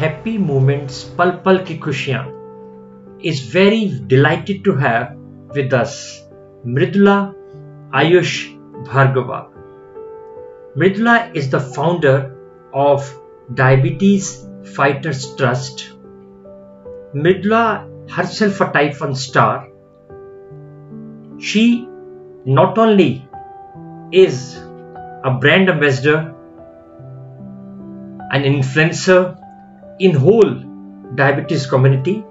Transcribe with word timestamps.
happy 0.00 0.38
moments, 0.38 1.04
Pal 1.18 1.38
Pal 1.44 1.64
Ki 1.64 1.76
is 3.30 3.40
very 3.40 4.00
delighted 4.06 4.62
to 4.64 4.74
have 4.74 5.16
with 5.54 5.72
us 5.72 5.94
Mridula 6.64 7.34
Ayush 8.00 8.34
Bhargava. 8.88 9.38
Mridula 10.76 11.34
is 11.34 11.50
the 11.50 11.60
founder 11.60 12.36
of 12.72 13.08
Diabetes 13.54 14.46
Fighters 14.76 15.34
Trust. 15.34 15.90
Mridula 17.14 18.10
herself 18.10 18.60
a 18.60 18.70
type 18.72 19.00
1 19.00 19.14
star. 19.16 19.68
She 21.40 21.88
not 22.44 22.78
only 22.78 23.28
is 24.12 24.56
a 25.24 25.36
brand 25.40 25.68
ambassador, 25.68 26.34
an 28.30 28.42
influencer, 28.44 29.22
in 29.98 30.14
whole 30.14 30.54
diabetes 31.14 31.66
community. 31.66 32.24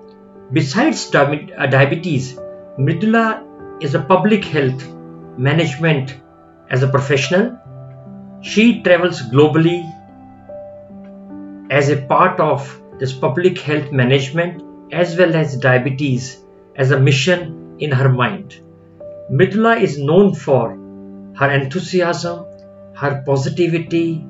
Besides 0.51 1.13
uh, 1.13 1.25
diabetes, 1.69 2.37
Mridula 2.77 3.83
is 3.83 3.95
a 3.95 4.01
public 4.01 4.45
health 4.45 4.87
management 5.37 6.15
as 6.69 6.83
a 6.83 6.87
professional. 6.87 7.57
She 8.41 8.81
travels 8.81 9.21
globally 9.21 9.83
as 11.69 11.89
a 11.89 11.97
part 11.97 12.39
of 12.39 12.81
this 12.99 13.13
public 13.13 13.59
health 13.59 13.91
management 13.91 14.63
as 14.93 15.17
well 15.17 15.35
as 15.35 15.57
diabetes 15.57 16.43
as 16.75 16.91
a 16.91 16.99
mission 16.99 17.75
in 17.79 17.91
her 17.91 18.09
mind. 18.09 18.61
Mridula 19.31 19.81
is 19.81 19.97
known 19.97 20.33
for 20.33 20.71
her 21.35 21.51
enthusiasm, 21.51 22.45
her 22.95 23.23
positivity, 23.25 24.25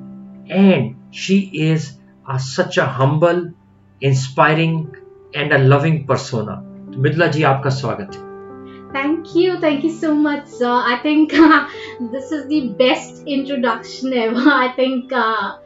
and 0.50 0.96
she 1.10 1.38
is 1.70 1.97
are 2.28 2.38
such 2.38 2.76
a 2.76 2.86
humble, 2.86 3.52
inspiring, 4.00 4.94
and 5.34 5.52
a 5.52 5.58
loving 5.58 6.06
persona. 6.06 6.62
Mridula 6.90 7.32
Ji, 7.32 7.40
ji 7.40 8.92
Thank 8.92 9.34
you, 9.34 9.60
thank 9.60 9.84
you 9.84 9.90
so 9.90 10.14
much, 10.14 10.46
sir. 10.46 10.70
I 10.70 10.98
think 11.02 11.32
uh, 11.34 11.68
this 12.12 12.32
is 12.32 12.46
the 12.48 12.68
best 12.78 13.22
introduction 13.26 14.12
ever. 14.12 14.36
I 14.66 14.72
think 14.76 15.12
uh, 15.12 15.58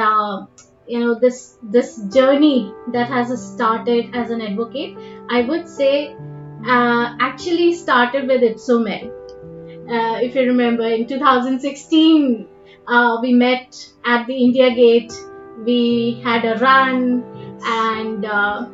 uh, 0.00 0.46
you 0.86 1.00
know 1.00 1.14
this 1.14 1.56
this 1.62 1.96
journey 2.14 2.72
that 2.92 3.08
has 3.08 3.32
started 3.54 4.14
as 4.14 4.30
an 4.30 4.40
advocate. 4.40 4.96
I 5.28 5.42
would 5.42 5.68
say 5.68 6.14
uh, 6.66 7.16
actually 7.20 7.72
started 7.74 8.28
with 8.28 8.42
Ypsomed. 8.42 9.10
Uh, 9.88 10.18
if 10.22 10.34
you 10.34 10.42
remember, 10.42 10.86
in 10.86 11.06
2016, 11.06 12.46
uh, 12.86 13.18
we 13.22 13.32
met 13.32 13.92
at 14.04 14.26
the 14.26 14.36
India 14.36 14.74
Gate 14.74 15.12
we 15.64 16.20
had 16.24 16.44
a 16.44 16.56
run, 16.58 17.24
and 17.64 18.24
uh, 18.24 18.66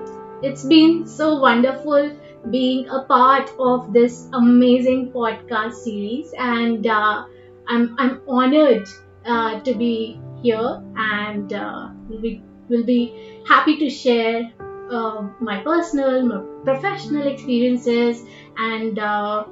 it's 0.43 0.65
been 0.65 1.07
so 1.07 1.39
wonderful 1.39 2.11
being 2.51 2.89
a 2.89 3.03
part 3.05 3.51
of 3.59 3.93
this 3.93 4.29
amazing 4.33 5.11
podcast 5.13 5.73
series. 5.73 6.33
And 6.39 6.87
uh, 6.87 7.25
I'm 7.69 7.95
I'm 7.99 8.21
honored 8.29 8.87
uh, 9.25 9.61
to 9.61 9.75
be 9.75 10.21
here, 10.43 10.83
and 10.97 11.53
uh, 11.53 11.89
be 12.21 12.43
will 12.69 12.85
be 12.85 13.43
happy 13.47 13.79
to 13.79 13.91
share 13.91 14.53
uh, 14.91 15.29
my 15.41 15.63
personal, 15.63 16.23
my 16.27 16.41
professional 16.65 17.27
experiences, 17.27 18.23
and 18.59 18.99
uh, 18.99 19.45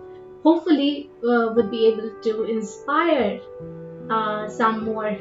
hopefully 0.43 1.11
uh, 1.25 1.53
would 1.55 1.71
be 1.71 1.87
able 1.87 2.11
to 2.23 2.45
inspire 2.45 3.41
uh, 4.11 4.49
some 4.49 4.85
more, 4.85 5.17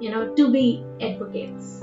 you 0.00 0.10
know, 0.10 0.34
to 0.34 0.50
be 0.50 0.84
advocates. 1.00 1.82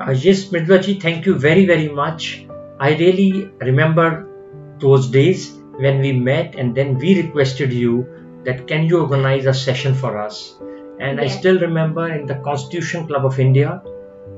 Uh, 0.00 0.10
yes, 0.10 0.46
Mridula 0.46 0.82
ji, 0.82 0.98
thank 1.00 1.26
you 1.26 1.38
very, 1.38 1.66
very 1.66 1.88
much. 1.88 2.46
I 2.78 2.94
really 2.96 3.50
remember 3.60 4.28
those 4.78 5.08
days 5.08 5.52
when 5.76 6.00
we 6.00 6.12
met 6.12 6.54
and 6.54 6.74
then 6.74 6.98
we 6.98 7.22
requested 7.22 7.72
you 7.72 8.06
that 8.44 8.66
can 8.66 8.84
you 8.84 9.00
organize 9.00 9.46
a 9.46 9.54
session 9.54 9.94
for 9.94 10.18
us. 10.18 10.56
And 10.98 11.20
I 11.20 11.26
still 11.28 11.58
remember 11.58 12.12
in 12.12 12.26
the 12.26 12.36
Constitution 12.36 13.06
Club 13.06 13.24
of 13.24 13.38
India, 13.38 13.82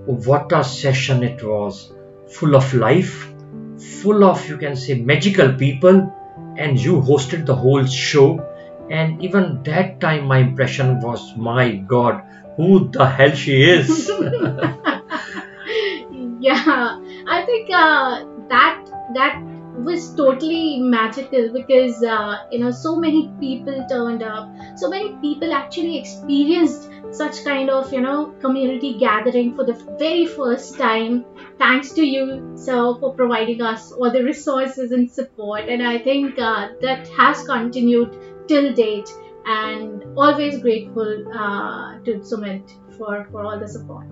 what 0.06 0.52
a 0.52 0.64
session 0.64 1.22
it 1.22 1.42
was. 1.42 1.92
Full 2.32 2.56
of 2.56 2.72
life, 2.74 3.32
full 4.02 4.24
of, 4.24 4.48
you 4.48 4.56
can 4.56 4.76
say, 4.76 4.94
magical 4.94 5.52
people, 5.52 6.12
and 6.56 6.78
you 6.78 7.00
hosted 7.00 7.46
the 7.46 7.54
whole 7.54 7.84
show. 7.84 8.46
And 8.90 9.22
even 9.22 9.62
that 9.64 10.00
time, 10.00 10.26
my 10.26 10.38
impression 10.38 11.00
was, 11.00 11.36
my 11.36 11.76
God, 11.76 12.22
who 12.56 12.88
the 12.90 13.06
hell 13.06 13.34
she 13.34 13.62
is. 13.62 14.08
yeah, 16.40 17.00
I 17.26 17.42
think 17.46 17.70
uh, 17.72 18.24
that 18.48 18.84
that 19.14 19.42
was 19.76 20.14
totally 20.14 20.78
magical 20.80 21.52
because 21.52 22.02
uh, 22.02 22.46
you 22.50 22.58
know 22.60 22.70
so 22.70 22.96
many 22.96 23.30
people 23.40 23.84
turned 23.88 24.22
up, 24.22 24.48
so 24.76 24.88
many 24.88 25.16
people 25.16 25.52
actually 25.52 25.98
experienced 25.98 26.90
such 27.10 27.44
kind 27.44 27.70
of 27.70 27.92
you 27.92 28.00
know 28.00 28.34
community 28.40 28.94
gathering 28.98 29.54
for 29.56 29.64
the 29.64 29.74
very 29.98 30.26
first 30.26 30.78
time. 30.78 31.24
Thanks 31.58 31.92
to 31.92 32.04
you, 32.04 32.52
so 32.56 32.96
for 32.98 33.14
providing 33.14 33.62
us 33.62 33.92
all 33.92 34.10
the 34.10 34.22
resources 34.22 34.92
and 34.92 35.10
support, 35.10 35.68
and 35.68 35.82
I 35.82 35.98
think 35.98 36.38
uh, 36.38 36.68
that 36.80 37.08
has 37.08 37.44
continued 37.44 38.16
till 38.48 38.72
date. 38.74 39.08
And 39.46 40.04
always 40.16 40.60
grateful 40.62 41.24
uh, 41.32 41.98
to 42.04 42.14
Sumit 42.20 42.70
for, 42.96 43.26
for 43.30 43.44
all 43.44 43.58
the 43.58 43.68
support. 43.68 44.06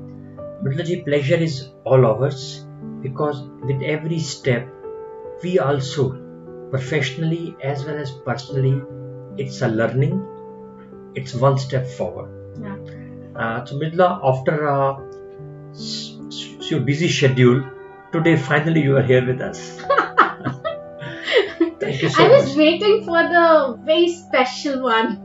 Mridulaji, 0.63 1.05
pleasure 1.05 1.37
is 1.37 1.71
all 1.85 2.05
ours 2.07 2.67
because 3.03 3.43
with 3.63 3.83
every 3.83 4.19
step, 4.21 4.69
we 5.43 5.59
also, 5.59 6.13
professionally 6.71 7.57
as 7.63 7.85
well 7.85 7.97
as 7.97 8.11
personally, 8.11 8.81
it's 9.39 9.63
a 9.63 9.69
learning, 9.69 10.23
it's 11.15 11.35
one 11.35 11.59
step 11.59 11.87
forward. 11.87 12.31
Yeah. 12.61 12.77
Uh, 13.35 13.65
so, 13.65 13.77
Mridula, 13.79 14.21
after 14.23 14.69
uh, 14.69 15.01
your 16.71 16.81
busy 16.81 17.09
schedule, 17.09 17.63
today 18.13 18.37
finally 18.37 18.83
you 18.83 18.97
are 18.97 19.03
here 19.03 19.25
with 19.27 19.41
us. 19.41 19.83
Thank 22.03 22.19
you 22.19 22.25
so 22.25 22.25
I 22.25 22.29
was 22.29 22.49
much. 22.49 22.57
waiting 22.57 23.05
for 23.05 23.23
the 23.23 23.79
very 23.85 24.09
special 24.09 24.83
one. 24.83 25.21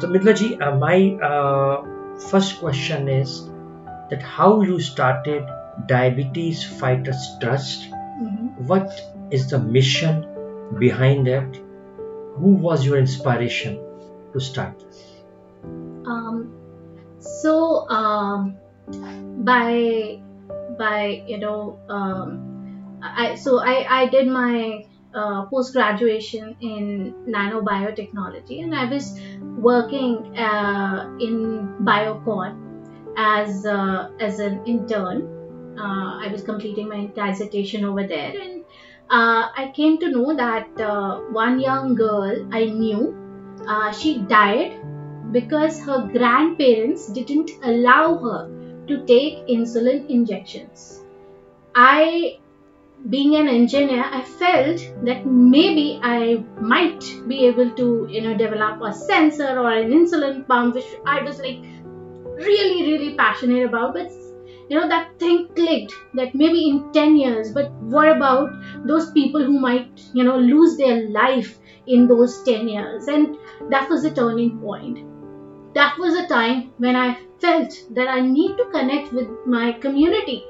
So, 0.00 0.06
Mridulaji, 0.08 0.60
uh, 0.60 0.76
my 0.76 1.16
uh, 1.26 1.82
first 2.30 2.58
question 2.60 3.08
is 3.08 3.48
that 4.10 4.22
how 4.22 4.60
you 4.62 4.80
started 4.80 5.44
Diabetes 5.86 6.64
Fighters 6.80 7.22
Trust 7.40 7.88
Mhm. 8.20 8.66
what 8.70 8.90
is 9.30 9.48
the 9.50 9.58
mission 9.76 10.16
behind 10.78 11.28
it 11.28 11.58
who 12.38 12.50
was 12.68 12.84
your 12.86 12.98
inspiration 12.98 13.78
to 14.32 14.40
start 14.40 14.80
this 14.80 15.02
um, 16.06 16.52
so 17.20 17.88
um, 17.88 18.56
by 19.50 20.20
by 20.78 21.22
you 21.26 21.38
know 21.38 21.78
um, 21.88 22.47
I 23.02 23.34
so 23.34 23.60
I, 23.60 24.02
I 24.02 24.06
did 24.08 24.28
my 24.28 24.84
uh, 25.14 25.46
post 25.46 25.72
graduation 25.72 26.56
in 26.60 27.14
nanobiotechnology 27.26 28.62
and 28.62 28.74
I 28.74 28.84
was 28.86 29.18
working 29.56 30.36
uh, 30.36 31.16
in 31.20 31.74
Biocon 31.82 32.56
as 33.16 33.64
uh, 33.66 34.10
as 34.20 34.38
an 34.38 34.60
intern. 34.66 35.28
Uh, 35.78 36.18
I 36.24 36.28
was 36.32 36.42
completing 36.42 36.88
my 36.88 37.06
dissertation 37.06 37.84
over 37.84 38.06
there 38.06 38.32
and 38.40 38.64
uh, 39.10 39.48
I 39.56 39.72
came 39.74 39.98
to 39.98 40.10
know 40.10 40.34
that 40.36 40.68
uh, 40.80 41.20
one 41.30 41.60
young 41.60 41.94
girl 41.94 42.48
I 42.52 42.64
knew 42.66 43.14
she 43.92 44.18
died 44.18 44.80
because 45.32 45.80
her 45.80 46.08
grandparents 46.12 47.08
didn't 47.12 47.50
allow 47.62 48.18
her 48.18 48.48
to 48.86 49.04
take 49.06 49.46
insulin 49.46 50.08
injections. 50.08 51.04
I, 51.74 52.38
being 53.10 53.36
an 53.36 53.48
engineer, 53.48 54.04
I 54.04 54.22
felt 54.22 54.80
that 55.04 55.26
maybe 55.26 56.00
I 56.02 56.44
might 56.60 57.02
be 57.26 57.46
able 57.46 57.70
to, 57.70 58.06
you 58.10 58.20
know, 58.20 58.36
develop 58.36 58.82
a 58.82 58.92
sensor 58.92 59.58
or 59.58 59.72
an 59.72 59.90
insulin 59.90 60.46
pump, 60.46 60.74
which 60.74 60.86
I 61.06 61.22
was 61.22 61.38
like 61.38 61.60
really, 62.24 62.90
really 62.90 63.14
passionate 63.14 63.64
about. 63.64 63.94
But 63.94 64.10
you 64.68 64.78
know, 64.78 64.88
that 64.88 65.18
thing 65.18 65.48
clicked 65.56 65.94
that 66.14 66.34
maybe 66.34 66.68
in 66.68 66.92
10 66.92 67.16
years, 67.16 67.52
but 67.52 67.72
what 67.94 68.08
about 68.08 68.50
those 68.84 69.10
people 69.12 69.42
who 69.42 69.58
might, 69.58 69.88
you 70.12 70.24
know, 70.24 70.36
lose 70.36 70.76
their 70.76 71.08
life 71.08 71.58
in 71.86 72.06
those 72.06 72.42
10 72.42 72.68
years? 72.68 73.08
And 73.08 73.36
that 73.70 73.88
was 73.88 74.02
the 74.02 74.10
turning 74.10 74.58
point 74.58 74.98
that 75.74 75.98
was 75.98 76.14
a 76.14 76.26
time 76.26 76.72
when 76.78 76.96
I 76.96 77.18
felt 77.40 77.72
that 77.90 78.08
I 78.08 78.20
need 78.20 78.56
to 78.56 78.64
connect 78.66 79.12
with 79.12 79.28
my 79.46 79.72
community. 79.72 80.44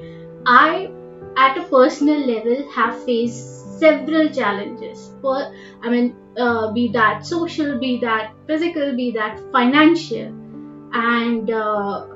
I, 0.47 0.91
at 1.37 1.59
a 1.59 1.63
personal 1.65 2.27
level, 2.27 2.71
have 2.73 3.05
faced 3.05 3.79
several 3.79 4.29
challenges. 4.29 5.11
For 5.23 5.53
I 5.83 5.89
mean, 5.89 6.17
uh, 6.37 6.73
be 6.73 6.89
that 6.93 7.27
social, 7.27 7.79
be 7.79 7.99
that 8.01 8.33
physical, 8.47 8.95
be 8.97 9.11
that 9.13 9.41
financial, 9.53 10.33
and 10.93 11.51
uh, 11.51 12.07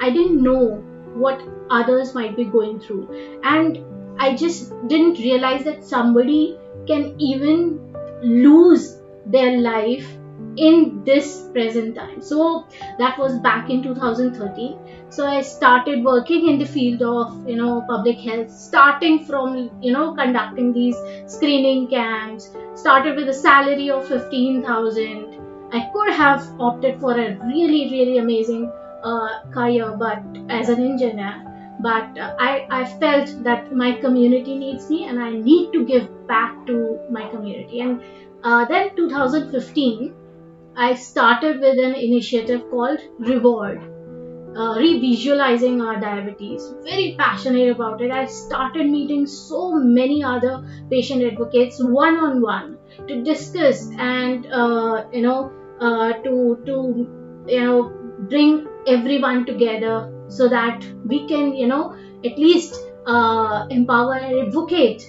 I 0.00 0.10
didn't 0.10 0.42
know 0.42 0.82
what 1.14 1.42
others 1.70 2.14
might 2.14 2.36
be 2.36 2.44
going 2.44 2.80
through. 2.80 3.40
And 3.42 3.84
I 4.18 4.34
just 4.34 4.72
didn't 4.88 5.18
realize 5.18 5.64
that 5.64 5.84
somebody 5.84 6.58
can 6.86 7.14
even 7.18 7.94
lose 8.22 8.98
their 9.26 9.58
life 9.60 10.06
in 10.56 11.02
this 11.04 11.48
present 11.52 11.94
time. 11.94 12.22
So 12.22 12.66
that 12.98 13.18
was 13.18 13.38
back 13.38 13.70
in 13.70 13.82
2013. 13.82 14.78
So 15.08 15.26
I 15.26 15.42
started 15.42 16.04
working 16.04 16.48
in 16.48 16.58
the 16.58 16.66
field 16.66 17.02
of 17.02 17.48
you 17.48 17.56
know 17.56 17.84
public 17.88 18.18
health, 18.18 18.50
starting 18.50 19.24
from 19.24 19.70
you 19.80 19.92
know 19.92 20.14
conducting 20.14 20.72
these 20.72 20.96
screening 21.26 21.88
camps. 21.88 22.50
Started 22.74 23.16
with 23.16 23.28
a 23.28 23.34
salary 23.34 23.90
of 23.90 24.06
15,000. 24.06 25.40
I 25.72 25.90
could 25.92 26.12
have 26.12 26.46
opted 26.60 27.00
for 27.00 27.12
a 27.12 27.36
really 27.46 27.90
really 27.90 28.18
amazing 28.18 28.70
uh, 29.02 29.42
career, 29.50 29.96
but 29.96 30.22
as 30.48 30.68
an 30.68 30.84
engineer. 30.84 31.42
But 31.78 32.18
uh, 32.18 32.34
I, 32.38 32.66
I 32.70 32.84
felt 32.98 33.44
that 33.44 33.74
my 33.74 33.92
community 34.00 34.56
needs 34.56 34.88
me 34.88 35.06
and 35.06 35.20
I 35.20 35.30
need 35.30 35.72
to 35.72 35.84
give 35.84 36.26
back 36.26 36.66
to 36.66 36.98
my 37.10 37.28
community. 37.28 37.80
And 37.80 38.02
uh, 38.42 38.64
then 38.64 38.96
2015, 38.96 40.14
I 40.76 40.94
started 40.94 41.60
with 41.60 41.78
an 41.78 41.94
initiative 41.94 42.62
called 42.70 43.00
Reward, 43.18 43.82
uh, 44.54 44.74
revisualizing 44.76 45.82
our 45.82 45.98
diabetes. 46.00 46.74
Very 46.84 47.16
passionate 47.18 47.70
about 47.70 48.00
it. 48.00 48.10
I 48.10 48.26
started 48.26 48.86
meeting 48.86 49.26
so 49.26 49.72
many 49.72 50.22
other 50.22 50.58
patient 50.90 51.22
advocates 51.22 51.78
one 51.82 52.16
on 52.16 52.40
one 52.40 52.78
to 53.08 53.22
discuss 53.22 53.88
and 53.98 54.46
uh, 54.52 55.04
you 55.12 55.22
know 55.22 55.50
uh, 55.80 56.14
to 56.24 56.58
to 56.66 57.06
you 57.46 57.60
know 57.60 57.92
bring 58.28 58.66
everyone 58.86 59.46
together 59.46 60.06
so 60.28 60.48
that 60.48 60.84
we 61.04 61.26
can 61.26 61.54
you 61.54 61.66
know 61.66 61.92
at 62.24 62.38
least 62.38 62.74
uh, 63.06 63.64
empower 63.70 64.14
and 64.14 64.48
advocate 64.48 65.02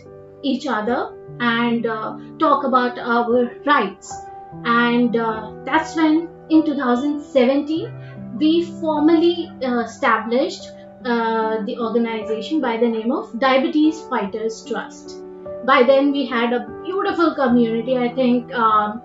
each 0.43 0.67
other 0.67 1.09
and 1.39 1.85
uh, 1.85 2.13
talk 2.39 2.63
about 2.63 2.97
our 2.99 3.51
rights 3.65 4.26
and 4.65 5.15
uh, 5.15 5.51
that's 5.65 5.95
when 5.95 6.29
in 6.49 6.65
2017 6.65 7.91
we 8.39 8.63
formally 8.79 9.51
uh, 9.63 9.79
established 9.79 10.71
uh, 11.05 11.63
the 11.65 11.77
organization 11.79 12.61
by 12.61 12.77
the 12.77 12.87
name 12.87 13.11
of 13.11 13.39
diabetes 13.39 14.01
fighters 14.09 14.63
trust. 14.65 15.17
By 15.65 15.83
then 15.83 16.11
we 16.11 16.25
had 16.25 16.53
a 16.53 16.65
beautiful 16.85 17.35
community 17.35 17.97
i 17.97 18.07
think 18.13 18.53
um, 18.53 19.01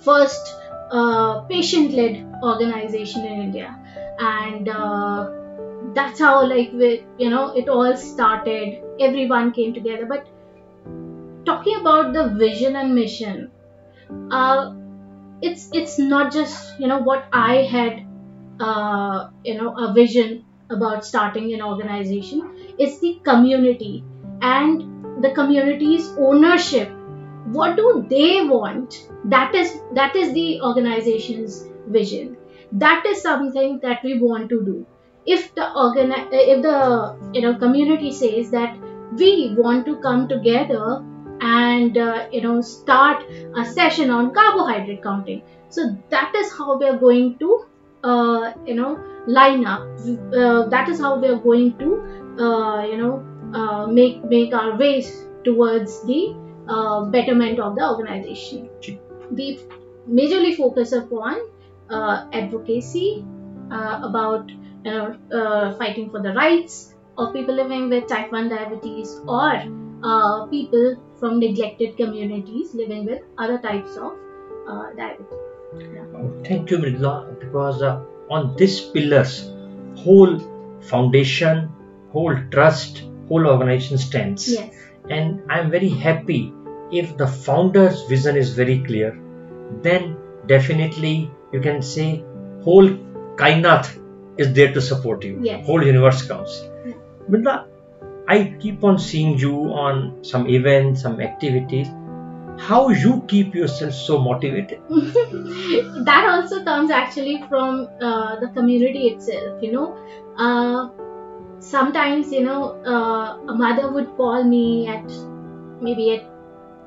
first 0.00 0.54
uh, 0.90 1.40
patient-led 1.42 2.24
organization 2.42 3.24
in 3.24 3.40
india. 3.40 3.76
And 4.18 4.68
uh, 4.68 5.30
that's 5.94 6.20
how 6.20 6.44
like 6.46 6.72
you 6.72 7.30
know 7.30 7.52
it 7.56 7.68
all 7.68 7.96
started. 7.96 8.82
Everyone 9.00 9.52
came 9.52 9.74
together. 9.74 10.06
But 10.06 10.26
talking 11.44 11.76
about 11.80 12.12
the 12.12 12.28
vision 12.44 12.76
and 12.76 12.94
mission 12.94 13.50
uh, 14.30 14.74
it's 15.42 15.68
it's 15.72 15.98
not 15.98 16.32
just 16.32 16.78
you 16.80 16.86
know 16.86 16.98
what 16.98 17.26
I 17.32 17.62
had 17.62 18.06
uh, 18.60 19.28
you 19.44 19.56
know 19.60 19.74
a 19.76 19.92
vision 19.92 20.44
about 20.70 21.04
starting 21.04 21.52
an 21.54 21.62
organization. 21.62 22.74
It's 22.78 22.98
the 23.00 23.20
community 23.24 24.04
and 24.40 25.22
the 25.22 25.32
community's 25.32 26.08
ownership. 26.18 26.90
What 27.46 27.76
do 27.76 28.06
they 28.10 28.44
want? 28.44 29.08
That 29.24 29.54
is 29.54 29.72
that 29.94 30.16
is 30.16 30.32
the 30.32 30.60
organization's 30.62 31.64
vision. 31.86 32.36
That 32.72 33.06
is 33.06 33.22
something 33.22 33.80
that 33.82 34.02
we 34.02 34.18
want 34.18 34.48
to 34.50 34.64
do. 34.64 34.86
If 35.24 35.54
the 35.54 35.68
organi- 35.84 36.28
if 36.32 36.62
the 36.62 37.18
you 37.32 37.42
know 37.42 37.54
community 37.58 38.12
says 38.12 38.50
that 38.50 38.76
we 39.18 39.54
want 39.56 39.86
to 39.86 39.96
come 39.96 40.28
together 40.28 41.04
and 41.40 41.96
uh, 41.98 42.28
you 42.32 42.42
know 42.42 42.60
start 42.60 43.24
a 43.56 43.64
session 43.64 44.10
on 44.10 44.32
carbohydrate 44.32 45.02
counting. 45.02 45.42
So 45.68 45.96
that 46.10 46.34
is 46.34 46.52
how 46.52 46.78
we 46.78 46.86
are 46.86 46.98
going 46.98 47.38
to 47.38 47.66
uh, 48.04 48.52
you 48.64 48.74
know 48.74 48.98
line 49.26 49.66
up. 49.66 49.82
Uh, 49.82 50.68
that 50.68 50.88
is 50.88 51.00
how 51.00 51.18
we 51.18 51.28
are 51.28 51.38
going 51.38 51.76
to 51.78 52.42
uh, 52.42 52.86
you 52.86 52.96
know 52.96 53.24
uh, 53.54 53.86
make 53.86 54.24
make 54.24 54.54
our 54.54 54.76
ways 54.76 55.24
towards 55.44 56.02
the 56.06 56.34
uh, 56.68 57.04
betterment 57.06 57.58
of 57.58 57.76
the 57.76 57.88
organization. 57.88 58.68
We 59.30 59.60
majorly 60.08 60.56
focus 60.56 60.92
upon 60.92 61.40
advocacy 61.90 63.24
about 63.70 64.50
you 64.50 64.92
know 64.92 65.74
fighting 65.78 66.10
for 66.10 66.22
the 66.22 66.32
rights 66.32 66.94
of 67.18 67.32
people 67.32 67.54
living 67.54 67.88
with 67.88 68.06
type 68.06 68.30
1 68.30 68.48
diabetes 68.50 69.20
or 69.26 70.46
people 70.50 70.96
from 71.18 71.38
neglected 71.40 71.96
communities 71.96 72.74
living 72.74 73.04
with 73.04 73.22
other 73.38 73.58
types 73.58 73.96
of 73.96 74.12
uh, 74.68 74.92
diabetes. 74.96 75.26
Yeah. 75.78 76.04
Oh, 76.14 76.42
thank 76.44 76.70
you, 76.70 76.78
Mridula, 76.78 77.38
because 77.40 77.82
uh, 77.82 78.02
on 78.30 78.56
these 78.56 78.80
pillars, 78.80 79.50
whole 79.96 80.38
foundation, 80.80 81.72
whole 82.12 82.36
trust, 82.50 83.04
whole 83.28 83.46
organization 83.46 83.98
stands. 83.98 84.52
Yes. 84.52 84.74
And 85.10 85.42
I'm 85.50 85.70
very 85.70 85.88
happy 85.88 86.52
if 86.92 87.16
the 87.16 87.26
founder's 87.26 88.02
vision 88.04 88.36
is 88.36 88.54
very 88.54 88.82
clear, 88.84 89.18
then 89.82 90.16
definitely 90.46 91.30
you 91.52 91.60
can 91.60 91.82
say 91.82 92.24
whole 92.62 92.88
kainat 93.36 93.88
is 94.36 94.52
there 94.52 94.72
to 94.72 94.80
support 94.80 95.24
you. 95.24 95.38
Yes. 95.42 95.66
Whole 95.66 95.84
universe 95.84 96.22
comes. 96.26 96.62
Yeah. 96.86 97.64
I 98.28 98.56
keep 98.60 98.82
on 98.82 98.98
seeing 98.98 99.38
you 99.38 99.72
on 99.72 100.24
some 100.24 100.48
events, 100.48 101.02
some 101.02 101.20
activities. 101.20 101.88
How 102.58 102.88
you 102.88 103.24
keep 103.28 103.54
yourself 103.54 103.92
so 103.92 104.18
motivated? 104.18 104.80
that 104.88 106.26
also 106.28 106.64
comes 106.64 106.90
actually 106.90 107.44
from 107.48 107.88
uh, 108.00 108.40
the 108.40 108.48
community 108.48 109.08
itself. 109.08 109.62
You 109.62 109.72
know, 109.72 109.96
uh, 110.36 110.88
sometimes 111.60 112.32
you 112.32 112.42
know 112.42 112.82
uh, 112.84 113.38
a 113.48 113.54
mother 113.54 113.92
would 113.92 114.16
call 114.16 114.42
me 114.42 114.88
at 114.88 115.04
maybe 115.80 116.16
at 116.16 116.24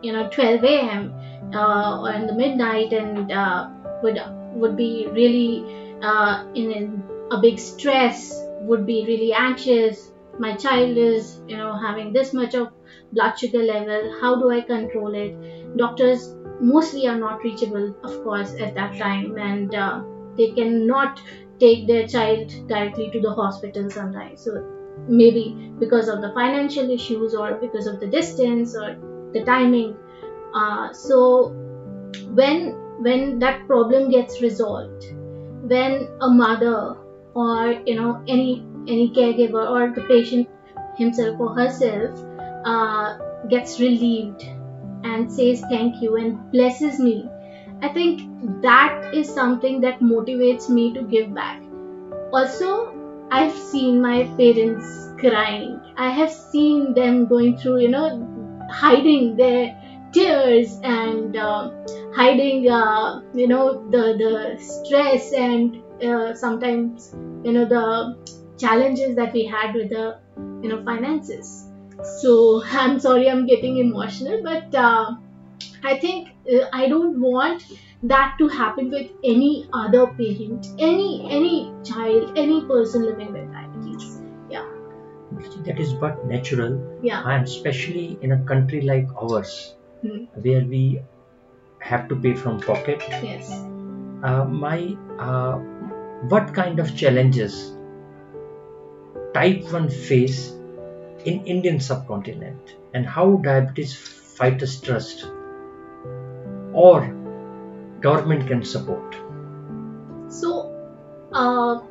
you 0.01 0.12
know 0.12 0.27
12 0.30 0.63
a.m. 0.63 1.13
Uh, 1.53 2.01
or 2.01 2.12
in 2.13 2.27
the 2.27 2.33
midnight 2.33 2.91
and 2.91 3.31
uh, 3.31 3.69
would 4.03 4.19
would 4.56 4.75
be 4.75 5.07
really 5.12 5.63
uh, 6.01 6.44
in, 6.53 6.72
in 6.72 7.03
a 7.31 7.39
big 7.39 7.60
stress, 7.60 8.34
would 8.62 8.86
be 8.86 9.05
really 9.05 9.31
anxious 9.31 10.09
my 10.39 10.53
child 10.53 10.98
is 10.98 11.41
you 11.48 11.58
know 11.58 11.74
having 11.75 12.12
this 12.13 12.34
much 12.34 12.55
of 12.55 12.67
blood 13.12 13.38
sugar 13.38 13.62
level 13.62 14.10
how 14.22 14.36
do 14.36 14.50
i 14.50 14.62
control 14.62 15.13
it? 15.15 15.34
Doctors 15.77 16.36
mostly 16.60 17.08
are 17.08 17.17
not 17.17 17.43
reachable 17.43 17.93
of 18.03 18.22
course 18.24 18.53
at 18.60 18.74
that 18.75 18.98
time 18.98 19.38
and 19.38 19.74
uh, 19.75 20.01
they 20.38 20.48
cannot 20.48 21.22
take 21.60 21.88
their 21.88 22.03
child 22.03 22.50
directly 22.67 23.10
to 23.12 23.19
the 23.19 23.31
hospital 23.31 23.89
sometimes. 23.89 24.41
So 24.43 24.60
maybe 25.08 25.55
because 25.79 26.08
of 26.08 26.22
the 26.22 26.31
financial 26.34 26.89
issues 26.89 27.34
or 27.34 27.55
because 27.62 27.86
of 27.88 28.00
the 28.00 28.08
distance 28.08 28.75
or 28.75 28.96
the 29.34 29.41
timing. 29.41 29.96
Uh, 30.53 30.91
so 30.93 31.51
when 32.34 32.74
when 32.98 33.39
that 33.39 33.60
problem 33.67 34.10
gets 34.10 34.41
resolved 34.41 35.05
when 35.62 36.08
a 36.22 36.29
mother 36.29 36.96
or 37.36 37.75
you 37.86 37.96
know 37.96 38.17
any 38.27 38.63
any 38.89 39.10
caregiver 39.10 39.65
or 39.69 39.93
the 39.93 40.01
patient 40.08 40.48
himself 40.98 41.39
or 41.39 41.55
herself 41.55 42.19
uh, 42.65 43.17
gets 43.48 43.79
relieved 43.79 44.43
and 45.03 45.31
says 45.31 45.62
thank 45.69 46.01
you 46.01 46.17
and 46.17 46.51
blesses 46.51 47.00
me, 47.00 47.29
I 47.81 47.89
think 47.89 48.62
that 48.62 49.13
is 49.13 49.34
something 49.34 49.81
that 49.81 50.00
motivates 50.00 50.69
me 50.69 50.93
to 50.93 51.03
give 51.03 51.34
back. 51.34 51.62
Also, 52.34 52.96
I've 53.31 53.55
seen 53.55 54.01
my 54.01 54.24
parents 54.38 55.10
crying. 55.19 55.79
I 55.98 56.10
have 56.10 56.31
seen 56.31 56.93
them 56.93 57.27
going 57.27 57.58
through, 57.58 57.79
you 57.79 57.89
know, 57.89 58.67
hiding 58.72 59.36
their 59.36 59.75
tears 60.12 60.79
and 60.84 61.38
uh, 61.38 61.72
hiding, 62.13 62.69
uh, 62.69 63.22
you 63.34 63.48
know, 63.48 63.89
the 63.89 64.15
the 64.17 64.63
stress 64.63 65.31
and 65.34 65.81
uh, 66.03 66.34
sometimes, 66.34 67.13
you 67.43 67.53
know, 67.53 67.65
the 67.65 68.38
challenges 68.60 69.16
that 69.16 69.34
we 69.34 69.46
had 69.46 69.74
with 69.74 69.89
the 69.89 70.20
you 70.62 70.70
know 70.70 70.84
finances. 70.84 71.66
So 72.22 72.63
i'm 72.66 73.00
sorry 73.00 73.30
i'm 73.30 73.46
getting 73.46 73.78
emotional 73.78 74.42
but 74.44 74.75
uh, 74.75 75.16
i 75.84 75.98
think 76.00 76.30
uh, 76.54 76.66
i 76.72 76.88
don't 76.88 77.20
want 77.20 77.63
that 78.04 78.36
to 78.39 78.48
happen 78.48 78.89
with 78.89 79.10
any 79.24 79.68
other 79.74 80.08
parent 80.20 80.68
any 80.80 81.28
any 81.30 81.74
child 81.84 82.38
any 82.38 82.62
person 82.66 83.06
living 83.06 83.34
with 83.34 83.51
diabetes. 83.51 84.22
Yeah. 84.50 84.66
That 85.66 85.80
is 85.80 85.94
but 85.94 86.25
natural. 86.25 87.00
Yeah. 87.04 87.28
And 87.30 87.44
especially 87.44 88.18
in 88.22 88.32
a 88.32 88.39
country 88.46 88.82
like 88.82 89.08
ours 89.22 89.75
hmm. 90.01 90.24
where 90.36 90.63
we 90.63 91.01
have 91.80 92.08
to 92.10 92.16
pay 92.16 92.34
from 92.36 92.60
pocket. 92.60 93.04
Yes. 93.10 93.51
Uh, 94.24 94.46
my 94.46 94.96
uh, 95.18 95.58
what 96.30 96.54
kind 96.54 96.80
of 96.80 96.96
challenges 96.96 97.75
type 99.33 99.63
1 99.71 99.89
face 99.89 100.51
in 101.25 101.45
Indian 101.45 101.79
subcontinent 101.79 102.75
and 102.93 103.05
how 103.05 103.36
diabetes 103.38 103.95
fighters 103.95 104.79
trust 104.81 105.25
or 106.74 107.13
government 108.01 108.48
can 108.48 108.63
support? 108.63 109.15
So, 110.29 110.75
uh, 111.33 111.81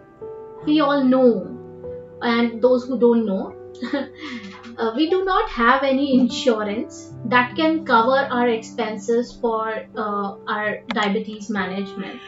we 0.64 0.80
all 0.80 1.04
know, 1.04 2.18
and 2.22 2.62
those 2.62 2.86
who 2.86 2.98
don't 2.98 3.26
know, 3.26 3.54
uh, 4.78 4.92
we 4.96 5.10
do 5.10 5.24
not 5.24 5.50
have 5.50 5.82
any 5.82 6.18
insurance 6.18 7.12
that 7.26 7.54
can 7.56 7.84
cover 7.84 8.26
our 8.30 8.48
expenses 8.48 9.36
for 9.40 9.84
uh, 9.96 10.36
our 10.46 10.80
diabetes 10.88 11.50
management. 11.50 12.20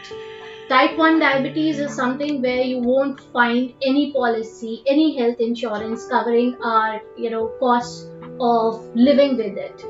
Type 0.71 0.97
1 0.97 1.19
diabetes 1.19 1.79
is 1.79 1.93
something 1.93 2.41
where 2.41 2.61
you 2.61 2.79
won't 2.79 3.19
find 3.33 3.73
any 3.85 4.13
policy, 4.13 4.81
any 4.87 5.17
health 5.17 5.35
insurance 5.41 6.07
covering 6.07 6.55
our, 6.63 7.01
you 7.17 7.29
know, 7.29 7.47
costs 7.59 8.07
of 8.39 8.89
living 8.95 9.35
with 9.35 9.57
it. 9.57 9.83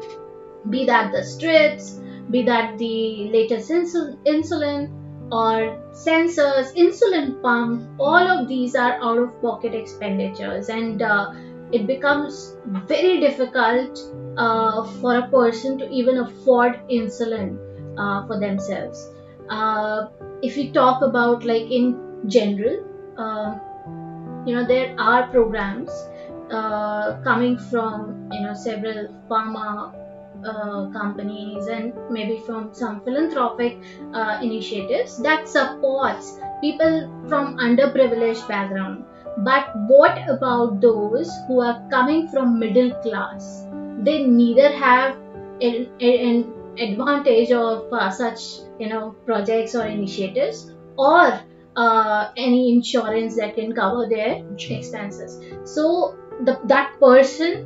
Be 0.71 0.83
that 0.85 1.11
the 1.11 1.23
strips, 1.23 2.00
be 2.31 2.41
that 2.45 2.79
the 2.79 3.29
latest 3.31 3.69
insul- 3.69 4.17
insulin 4.25 4.89
or 5.31 5.77
sensors, 5.91 6.73
insulin 6.75 7.39
pump, 7.43 7.88
all 8.00 8.27
of 8.27 8.47
these 8.47 8.73
are 8.73 8.93
out 9.03 9.19
of 9.19 9.39
pocket 9.39 9.75
expenditures 9.75 10.69
and 10.69 11.03
uh, 11.03 11.31
it 11.71 11.85
becomes 11.85 12.55
very 12.88 13.19
difficult 13.19 14.00
uh, 14.35 14.83
for 15.00 15.17
a 15.17 15.29
person 15.29 15.77
to 15.77 15.88
even 15.91 16.17
afford 16.17 16.79
insulin 16.89 17.59
uh, 18.00 18.25
for 18.25 18.39
themselves. 18.39 19.11
If 20.41 20.55
we 20.55 20.71
talk 20.71 21.01
about 21.01 21.43
like 21.45 21.69
in 21.71 22.27
general, 22.27 22.83
uh, 23.17 23.57
you 24.45 24.55
know, 24.55 24.65
there 24.65 24.95
are 25.00 25.27
programs 25.27 25.91
uh, 26.51 27.21
coming 27.24 27.57
from 27.57 28.29
you 28.31 28.41
know 28.41 28.53
several 28.53 29.07
pharma 29.29 29.93
uh, 30.43 30.89
companies 30.89 31.67
and 31.67 31.93
maybe 32.10 32.41
from 32.45 32.74
some 32.74 33.01
philanthropic 33.01 33.77
uh, 34.13 34.39
initiatives 34.41 35.21
that 35.21 35.48
supports 35.48 36.39
people 36.62 37.25
from 37.29 37.57
underprivileged 37.57 38.48
background. 38.48 39.05
But 39.38 39.69
what 39.88 40.17
about 40.27 40.81
those 40.81 41.31
who 41.48 41.62
are 41.62 41.81
coming 41.89 42.27
from 42.27 42.60
middle 42.60 42.91
class? 43.01 43.65
They 44.00 44.25
neither 44.25 44.71
have 44.71 45.15
an, 45.62 45.88
an 46.01 46.53
advantage 46.77 47.51
of 47.51 47.91
uh, 47.91 48.09
such 48.09 48.59
you 48.79 48.87
know 48.87 49.15
projects 49.25 49.75
or 49.75 49.85
initiatives 49.85 50.71
or 50.97 51.39
uh, 51.75 52.27
any 52.37 52.73
insurance 52.73 53.35
that 53.35 53.55
can 53.55 53.71
cover 53.73 54.07
their 54.07 54.41
expenses 54.69 55.39
so 55.63 56.15
the, 56.41 56.59
that 56.65 56.99
person 56.99 57.65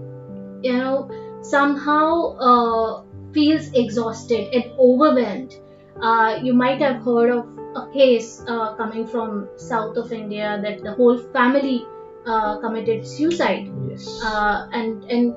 you 0.64 0.74
know 0.74 1.08
somehow 1.42 2.36
uh, 2.38 3.02
feels 3.36 3.70
exhausted 3.74 4.48
and 4.54 4.72
overwhelmed. 4.80 5.54
Uh, 6.02 6.40
you 6.42 6.54
might 6.54 6.80
have 6.82 6.98
heard 7.04 7.30
of 7.30 7.46
a 7.76 7.84
case 7.94 8.42
uh, 8.48 8.72
coming 8.76 9.06
from 9.06 9.48
south 9.58 9.98
of 9.98 10.12
India 10.12 10.58
that 10.64 10.82
the 10.84 10.94
whole 10.94 11.18
family 11.34 11.86
uh, 12.26 12.58
committed 12.58 13.06
suicide. 13.06 13.70
Yes. 13.90 14.08
Uh, 14.24 14.68
and 14.72 15.04
and 15.10 15.34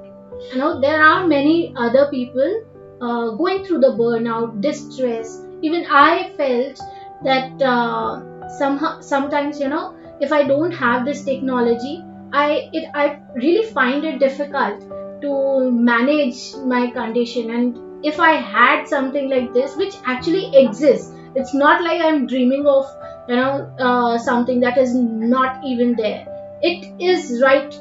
you 0.52 0.58
know 0.58 0.80
there 0.80 1.02
are 1.02 1.26
many 1.26 1.72
other 1.76 2.06
people 2.06 2.60
uh, 3.00 3.30
going 3.30 3.64
through 3.64 3.80
the 3.80 3.92
burnout, 4.02 4.60
distress. 4.60 5.40
Even 5.62 5.86
I 5.90 6.30
felt 6.36 6.78
that 7.24 7.62
somehow 8.58 9.00
sometimes 9.00 9.60
you 9.60 9.68
know 9.68 9.96
if 10.20 10.32
I 10.32 10.44
don't 10.44 10.72
have 10.72 11.04
this 11.04 11.24
technology, 11.24 12.04
I 12.32 12.68
it 12.72 12.88
I 12.94 13.20
really 13.34 13.66
find 13.72 14.04
it 14.04 14.18
difficult 14.18 14.80
to 15.22 15.70
manage 15.70 16.54
my 16.64 16.90
condition. 16.90 17.50
And 17.50 17.78
if 18.04 18.20
i 18.20 18.32
had 18.32 18.86
something 18.86 19.28
like 19.28 19.52
this 19.52 19.76
which 19.76 19.94
actually 20.06 20.56
exists 20.56 21.12
it's 21.34 21.52
not 21.52 21.82
like 21.82 22.00
i'm 22.00 22.26
dreaming 22.28 22.64
of 22.66 22.86
you 23.28 23.34
know 23.34 23.68
uh, 23.86 24.16
something 24.18 24.60
that 24.60 24.78
is 24.78 24.94
not 24.94 25.64
even 25.64 25.94
there. 25.96 26.26
It 26.62 26.86
is 27.00 27.40
right 27.42 27.74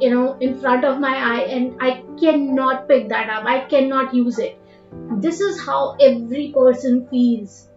you 0.00 0.10
know 0.10 0.36
in 0.40 0.58
front 0.58 0.84
of 0.84 1.00
my 1.00 1.14
eye 1.16 1.42
and 1.56 1.76
i 1.80 2.02
cannot 2.20 2.88
pick 2.88 3.08
that 3.08 3.28
up. 3.30 3.44
I 3.44 3.60
cannot 3.74 4.14
use 4.14 4.38
it 4.38 4.58
this 5.20 5.40
is 5.40 5.60
how 5.64 5.94
every 6.00 6.52
person 6.54 7.06
feels. 7.10 7.68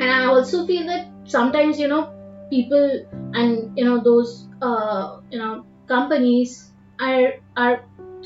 And 0.00 0.10
i 0.10 0.24
also 0.24 0.64
feel 0.66 0.86
that 0.86 1.02
sometimes 1.26 1.78
you 1.78 1.88
know 1.88 2.06
people 2.50 3.00
and 3.34 3.70
you 3.76 3.84
know 3.84 4.00
those 4.02 4.48
uh, 4.62 5.16
you 5.30 5.38
know 5.38 5.62
companies 5.88 6.72
are 7.00 7.32
are 7.56 7.78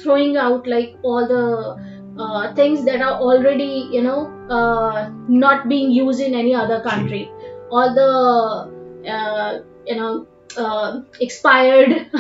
throwing 0.03 0.37
out 0.37 0.67
like 0.67 0.91
all 1.03 1.27
the 1.27 1.75
uh, 2.17 2.49
things 2.55 2.85
that 2.85 3.01
are 3.01 3.15
already 3.15 3.89
you 3.91 4.03
know 4.03 4.31
uh, 4.49 5.07
not 5.29 5.69
being 5.69 5.91
used 5.91 6.21
in 6.21 6.35
any 6.35 6.55
other 6.55 6.81
country. 6.81 7.33
All 7.71 7.93
the 7.95 9.11
uh, 9.11 9.59
you 9.87 9.97
know 9.97 10.25
uh, 10.57 10.99
expired 11.21 11.93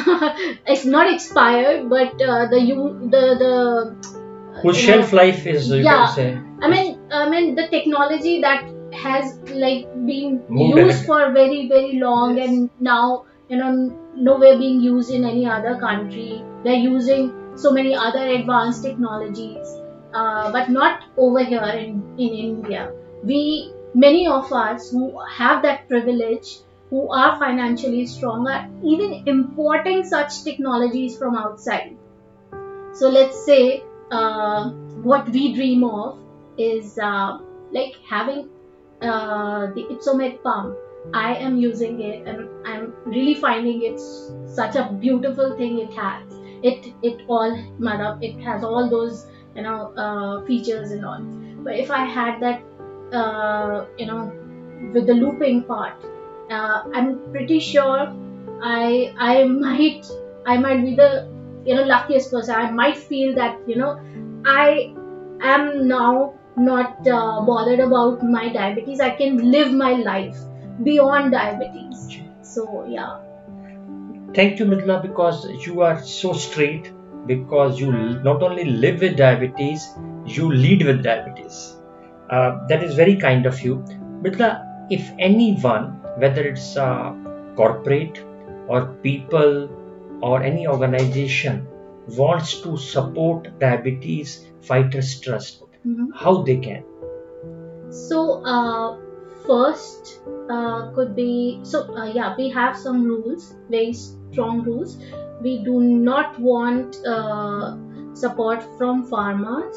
it's 0.66 0.84
not 0.84 1.10
expired 1.12 1.88
but 1.88 2.08
uh, 2.22 2.46
the 2.46 2.60
you 2.60 2.94
the 3.00 3.24
the 3.38 3.94
whose 4.62 4.76
shelf 4.76 5.12
life 5.12 5.46
is 5.46 5.70
yeah 5.70 6.14
i 6.62 6.68
mean 6.68 6.98
i 7.10 7.28
mean 7.28 7.54
the 7.54 7.66
technology 7.68 8.40
that 8.40 8.68
has 8.92 9.38
like 9.64 9.84
been 10.06 10.42
Moved 10.48 10.78
used 10.78 10.94
ahead. 10.94 11.06
for 11.06 11.32
very 11.32 11.68
very 11.68 11.98
long 11.98 12.36
yes. 12.36 12.48
and 12.48 12.70
now 12.80 13.24
you 13.48 13.56
know 13.56 13.72
nowhere 14.16 14.58
being 14.58 14.80
used 14.80 15.10
in 15.10 15.24
any 15.24 15.46
other 15.46 15.76
country 15.78 16.42
they're 16.64 16.84
using 16.86 17.32
so 17.56 17.72
many 17.72 17.94
other 17.94 18.26
advanced 18.26 18.82
technologies, 18.82 19.76
uh, 20.14 20.50
but 20.52 20.70
not 20.70 21.04
over 21.16 21.44
here 21.44 21.62
in, 21.62 22.02
in 22.18 22.28
India. 22.28 22.92
We, 23.22 23.72
many 23.94 24.26
of 24.26 24.52
us 24.52 24.90
who 24.90 25.20
have 25.20 25.62
that 25.62 25.88
privilege, 25.88 26.58
who 26.90 27.12
are 27.12 27.38
financially 27.38 28.06
strong, 28.06 28.48
are 28.48 28.68
even 28.84 29.22
importing 29.26 30.04
such 30.04 30.42
technologies 30.44 31.16
from 31.16 31.36
outside. 31.36 31.96
So 32.94 33.08
let's 33.08 33.44
say 33.44 33.84
uh, 34.10 34.70
what 35.02 35.28
we 35.28 35.54
dream 35.54 35.84
of 35.84 36.18
is 36.58 36.98
uh, 36.98 37.38
like 37.72 37.94
having 38.08 38.48
uh, 39.02 39.72
the 39.74 39.86
Ypsomed 39.90 40.42
pump. 40.42 40.76
I 41.14 41.34
am 41.36 41.56
using 41.56 42.00
it 42.02 42.28
and 42.28 42.48
I'm 42.66 42.92
really 43.06 43.34
finding 43.34 43.82
it 43.82 43.98
such 44.46 44.76
a 44.76 44.92
beautiful 44.92 45.56
thing 45.56 45.78
it 45.78 45.92
has. 45.94 46.22
It 46.62 46.92
it 47.02 47.22
all 47.26 47.56
madam 47.78 48.22
it 48.22 48.38
has 48.40 48.62
all 48.62 48.90
those 48.90 49.26
you 49.56 49.62
know 49.62 49.94
uh, 49.96 50.44
features 50.44 50.90
and 50.90 51.04
all. 51.04 51.22
But 51.64 51.76
if 51.76 51.90
i 51.90 52.04
had 52.04 52.40
that 52.40 52.62
uh, 53.12 53.86
you 53.98 54.06
know 54.06 54.32
with 54.92 55.06
the 55.06 55.14
looping 55.14 55.64
part 55.64 55.94
uh, 56.50 56.82
i'm 56.94 57.18
pretty 57.32 57.60
sure 57.60 58.14
i 58.62 59.12
i 59.18 59.44
might 59.64 60.06
i 60.46 60.56
might 60.56 60.82
be 60.84 60.94
the 60.94 61.28
you 61.64 61.74
know 61.74 61.84
luckiest 61.84 62.30
person 62.30 62.54
i 62.54 62.70
might 62.70 62.96
feel 62.96 63.34
that 63.34 63.58
you 63.66 63.76
know 63.76 63.92
i 64.46 64.94
am 65.42 65.88
now 65.88 66.34
not 66.56 67.06
uh, 67.06 67.40
bothered 67.50 67.80
about 67.80 68.22
my 68.22 68.48
diabetes 68.52 69.00
i 69.00 69.10
can 69.22 69.38
live 69.56 69.72
my 69.72 69.92
life 69.92 70.38
beyond 70.82 71.32
diabetes 71.32 72.06
so 72.42 72.84
yeah 72.88 73.18
Thank 74.34 74.60
you, 74.60 74.64
Mridula, 74.66 75.02
because 75.02 75.44
you 75.66 75.80
are 75.82 76.00
so 76.02 76.32
straight. 76.32 76.92
Because 77.26 77.80
you 77.80 77.90
not 77.92 78.42
only 78.42 78.64
live 78.64 79.00
with 79.00 79.16
diabetes, 79.16 79.86
you 80.24 80.50
lead 80.52 80.86
with 80.86 81.02
diabetes. 81.02 81.76
Uh, 82.30 82.64
that 82.68 82.82
is 82.82 82.94
very 82.94 83.16
kind 83.16 83.44
of 83.44 83.60
you. 83.60 83.76
Mridula, 84.22 84.64
if 84.88 85.10
anyone, 85.18 86.00
whether 86.18 86.42
it's 86.42 86.76
a 86.76 87.14
corporate 87.56 88.24
or 88.68 88.86
people 89.02 89.68
or 90.22 90.42
any 90.42 90.66
organization, 90.66 91.66
wants 92.08 92.60
to 92.62 92.76
support 92.76 93.58
diabetes 93.58 94.46
fighters 94.62 95.20
trust, 95.20 95.62
mm-hmm. 95.86 96.10
how 96.14 96.42
they 96.42 96.56
can? 96.56 96.84
So, 97.90 98.44
uh, 98.44 98.96
first 99.46 100.20
uh, 100.50 100.90
could 100.94 101.14
be 101.16 101.60
so 101.62 101.78
uh, 101.96 102.04
yeah 102.04 102.34
we 102.36 102.48
have 102.50 102.76
some 102.76 103.04
rules 103.04 103.54
very 103.68 103.92
strong 103.92 104.62
rules. 104.62 104.98
We 105.42 105.64
do 105.64 105.80
not 105.80 106.38
want 106.38 106.98
uh, 107.06 107.76
support 108.14 108.62
from 108.76 109.08
pharmas 109.10 109.76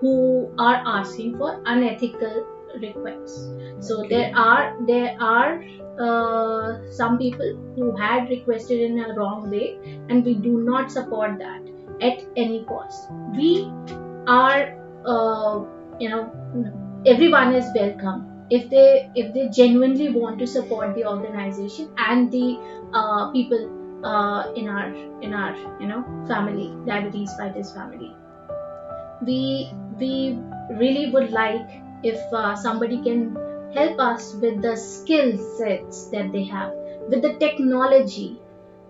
who 0.00 0.50
are 0.58 0.82
asking 0.86 1.36
for 1.38 1.62
unethical 1.66 2.46
requests. 2.80 3.50
So 3.80 4.04
okay. 4.04 4.08
there 4.08 4.32
are 4.36 4.76
there 4.86 5.16
are 5.20 5.62
uh, 5.98 6.90
some 6.90 7.18
people 7.18 7.54
who 7.76 7.96
had 7.96 8.28
requested 8.28 8.80
in 8.80 8.98
a 8.98 9.14
wrong 9.14 9.50
way, 9.50 9.78
and 10.08 10.24
we 10.24 10.34
do 10.34 10.62
not 10.62 10.90
support 10.90 11.38
that 11.38 11.62
at 12.00 12.24
any 12.36 12.64
cost. 12.64 13.10
We 13.36 13.70
are, 14.26 14.78
uh, 15.04 15.64
you 15.98 16.08
know, 16.08 16.32
everyone 17.06 17.54
is 17.54 17.66
welcome 17.74 18.32
if 18.50 18.68
they 18.70 19.10
if 19.14 19.32
they 19.34 19.48
genuinely 19.48 20.08
want 20.10 20.38
to 20.38 20.46
support 20.46 20.94
the 20.94 21.04
organization 21.06 21.92
and 21.98 22.30
the 22.30 22.58
uh, 22.94 23.30
people 23.32 23.62
uh, 24.04 24.52
in 24.54 24.68
our 24.68 24.88
in 25.22 25.32
our 25.34 25.56
you 25.80 25.86
know 25.86 26.02
family 26.28 26.68
diabetes 26.86 27.32
fighters 27.38 27.72
family 27.72 28.12
we 29.26 29.70
we 29.98 30.38
really 30.82 31.10
would 31.10 31.30
like 31.30 31.81
if 32.02 32.20
uh, 32.32 32.54
somebody 32.56 33.02
can 33.02 33.36
help 33.74 33.98
us 33.98 34.34
with 34.34 34.60
the 34.62 34.76
skill 34.76 35.36
sets 35.58 36.08
that 36.08 36.32
they 36.32 36.44
have 36.44 36.72
with 37.08 37.22
the 37.22 37.34
technology 37.38 38.40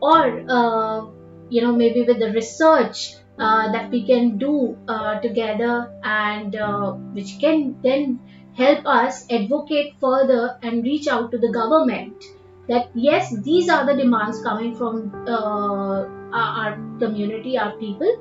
or 0.00 0.44
uh, 0.48 1.06
you 1.48 1.62
know 1.62 1.72
maybe 1.72 2.02
with 2.02 2.18
the 2.18 2.32
research 2.32 3.14
uh, 3.38 3.72
that 3.72 3.90
we 3.90 4.04
can 4.06 4.38
do 4.38 4.76
uh, 4.88 5.20
together 5.20 5.92
and 6.02 6.56
uh, 6.56 6.92
which 7.16 7.38
can 7.40 7.76
then 7.82 8.18
help 8.56 8.84
us 8.86 9.24
advocate 9.30 9.94
further 10.00 10.58
and 10.62 10.84
reach 10.84 11.08
out 11.08 11.30
to 11.30 11.38
the 11.38 11.50
government 11.52 12.24
that 12.68 12.90
yes 12.94 13.34
these 13.42 13.68
are 13.68 13.86
the 13.86 13.94
demands 13.94 14.42
coming 14.42 14.74
from 14.74 15.10
uh, 15.26 16.04
our, 16.32 16.50
our 16.60 16.74
community 16.98 17.58
our 17.58 17.72
people 17.78 18.12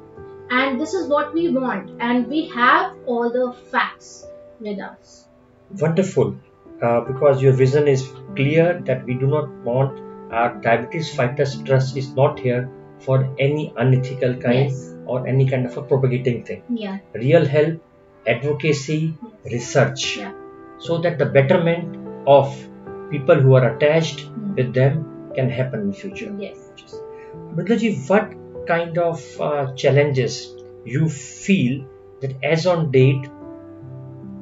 and 0.50 0.80
this 0.80 0.94
is 0.94 1.08
what 1.08 1.34
we 1.34 1.50
want 1.50 1.90
and 2.00 2.28
we 2.28 2.48
have 2.48 2.96
all 3.06 3.30
the 3.30 3.54
facts 3.72 4.26
with 4.62 4.80
us 4.80 5.28
Wonderful, 5.80 6.36
uh, 6.82 7.02
because 7.02 7.42
your 7.42 7.54
vision 7.54 7.88
is 7.88 8.02
clear 8.36 8.82
that 8.86 9.06
we 9.06 9.14
do 9.14 9.28
not 9.28 9.50
want 9.70 10.00
our 10.34 10.50
diabetes 10.66 11.14
fighters 11.16 11.62
trust 11.64 11.96
is 12.02 12.14
not 12.14 12.40
here 12.40 12.70
for 13.06 13.18
any 13.40 13.74
unethical 13.78 14.36
kind 14.36 14.70
yes 14.70 14.88
or 15.06 15.28
any 15.28 15.46
kind 15.52 15.66
of 15.66 15.78
a 15.78 15.82
propagating 15.82 16.44
thing. 16.44 16.62
yeah 16.70 16.98
Real 17.14 17.46
help, 17.46 17.82
advocacy, 18.28 19.18
research, 19.46 20.18
Yeah. 20.18 20.34
so 20.78 20.98
that 21.00 21.18
the 21.18 21.26
betterment 21.38 21.98
of 22.28 22.54
people 23.10 23.36
who 23.46 23.56
are 23.56 23.66
attached 23.76 24.20
Mm. 24.28 24.56
with 24.58 24.74
them 24.74 24.94
can 25.36 25.50
happen 25.50 25.82
in 25.88 25.94
future. 25.94 26.32
yes 26.38 26.58
Mridulaji, 27.56 27.90
what 28.10 28.34
kind 28.68 28.98
of 28.98 29.24
uh, 29.42 29.74
challenges 29.76 30.56
you 30.86 31.10
feel 31.10 31.86
that 32.22 32.34
as 32.44 32.66
on 32.66 32.92
date, 32.92 33.28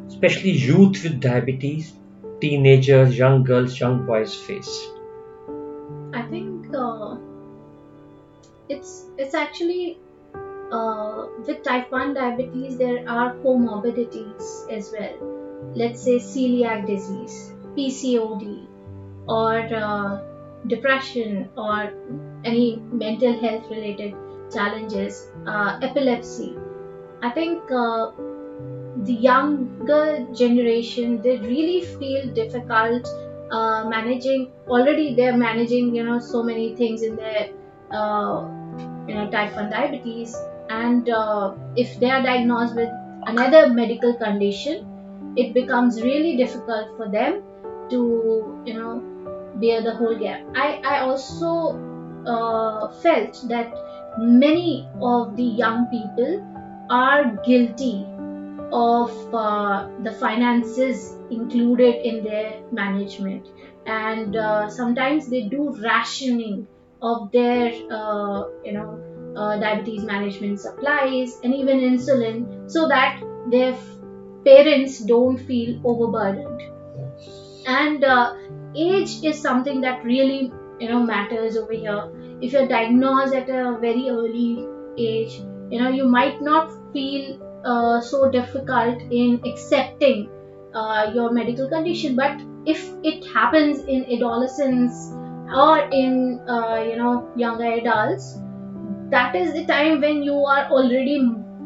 especially 0.09 0.51
youth 0.51 1.03
with 1.03 1.19
diabetes, 1.21 1.93
teenagers, 2.41 3.17
young 3.17 3.43
girls, 3.43 3.79
young 3.79 4.05
boys 4.05 4.35
face? 4.35 4.87
I 6.13 6.23
think 6.23 6.75
uh, 6.75 7.15
it's 8.67 9.05
it's 9.17 9.35
actually 9.35 9.99
uh, 10.71 11.27
with 11.47 11.61
type 11.63 11.91
1 11.91 12.13
diabetes 12.13 12.77
there 12.77 13.03
are 13.07 13.35
comorbidities 13.45 14.49
as 14.77 14.91
well. 14.97 15.15
Let's 15.75 16.01
say 16.03 16.17
celiac 16.17 16.87
disease, 16.87 17.53
PCOD, 17.77 18.67
or 19.27 19.53
uh, 19.75 20.21
depression, 20.67 21.49
or 21.57 21.93
any 22.43 22.81
mental 23.03 23.39
health 23.39 23.69
related 23.69 24.15
challenges, 24.53 25.27
uh, 25.45 25.79
epilepsy. 25.83 26.55
I 27.21 27.29
think 27.29 27.71
uh, 27.71 28.11
the 29.05 29.13
younger 29.13 30.25
generation 30.33 31.21
they 31.21 31.37
really 31.37 31.81
feel 31.81 32.33
difficult 32.33 33.07
uh, 33.51 33.83
managing 33.89 34.51
already 34.67 35.15
they're 35.15 35.37
managing 35.37 35.95
you 35.95 36.03
know 36.03 36.19
so 36.19 36.43
many 36.43 36.75
things 36.75 37.01
in 37.01 37.15
their 37.15 37.49
uh, 37.91 38.45
you 39.07 39.15
know 39.15 39.29
type 39.29 39.55
1 39.55 39.69
diabetes. 39.69 40.35
And 40.69 41.09
uh, 41.09 41.55
if 41.75 41.99
they 41.99 42.09
are 42.11 42.21
diagnosed 42.21 42.75
with 42.75 42.89
another 43.25 43.73
medical 43.73 44.15
condition 44.17 44.85
it 45.35 45.53
becomes 45.53 46.01
really 46.01 46.35
difficult 46.37 46.87
for 46.97 47.09
them 47.09 47.41
to 47.89 48.61
you 48.65 48.73
know 48.73 49.03
bear 49.55 49.81
the 49.81 49.95
whole 49.95 50.17
gap. 50.17 50.41
I 50.55 50.81
i 50.93 50.99
also 50.99 51.51
uh, 52.25 52.87
felt 53.01 53.41
that 53.49 53.73
many 54.17 54.87
of 55.01 55.35
the 55.35 55.49
young 55.63 55.87
people 55.87 56.39
are 56.89 57.35
guilty 57.45 58.07
of 58.71 59.11
uh, 59.33 59.89
the 60.03 60.11
finances 60.11 61.15
included 61.29 62.05
in 62.05 62.23
their 62.23 62.61
management. 62.71 63.47
And 63.85 64.35
uh, 64.35 64.69
sometimes 64.69 65.29
they 65.29 65.43
do 65.43 65.75
rationing 65.81 66.67
of 67.01 67.31
their 67.31 67.71
uh, 67.91 68.43
you 68.63 68.73
know 68.73 69.33
uh, 69.35 69.57
diabetes 69.57 70.03
management 70.03 70.59
supplies 70.59 71.39
and 71.43 71.55
even 71.55 71.79
insulin 71.79 72.69
so 72.69 72.87
that 72.87 73.21
their 73.49 73.75
parents 74.45 74.99
don't 74.99 75.37
feel 75.37 75.79
overburdened. 75.85 76.61
And 77.65 78.03
uh, 78.03 78.35
age 78.75 79.23
is 79.23 79.41
something 79.41 79.81
that 79.81 80.03
really 80.03 80.51
you 80.79 80.89
know 80.89 81.01
matters 81.03 81.57
over 81.57 81.73
here. 81.73 82.11
If 82.41 82.53
you're 82.53 82.67
diagnosed 82.67 83.33
at 83.33 83.49
a 83.49 83.77
very 83.79 84.09
early 84.09 84.67
age 84.97 85.41
you 85.71 85.79
know 85.79 85.89
you 85.89 86.05
might 86.05 86.41
not 86.41 86.71
feel 86.93 87.48
uh, 87.65 88.01
so 88.01 88.29
difficult 88.31 89.01
in 89.11 89.41
accepting 89.45 90.29
uh, 90.73 91.11
your 91.13 91.31
medical 91.31 91.69
condition. 91.69 92.15
But 92.15 92.41
if 92.65 92.89
it 93.03 93.25
happens 93.33 93.79
in 93.79 94.05
adolescence 94.11 95.11
or 95.53 95.79
in 95.91 96.39
uh, 96.47 96.83
you 96.87 96.95
know 96.97 97.31
younger 97.35 97.71
adults 97.71 98.39
that 99.09 99.35
is 99.35 99.53
the 99.53 99.65
time 99.65 100.01
when 100.01 100.21
you 100.23 100.35
are 100.45 100.65
already 100.69 101.17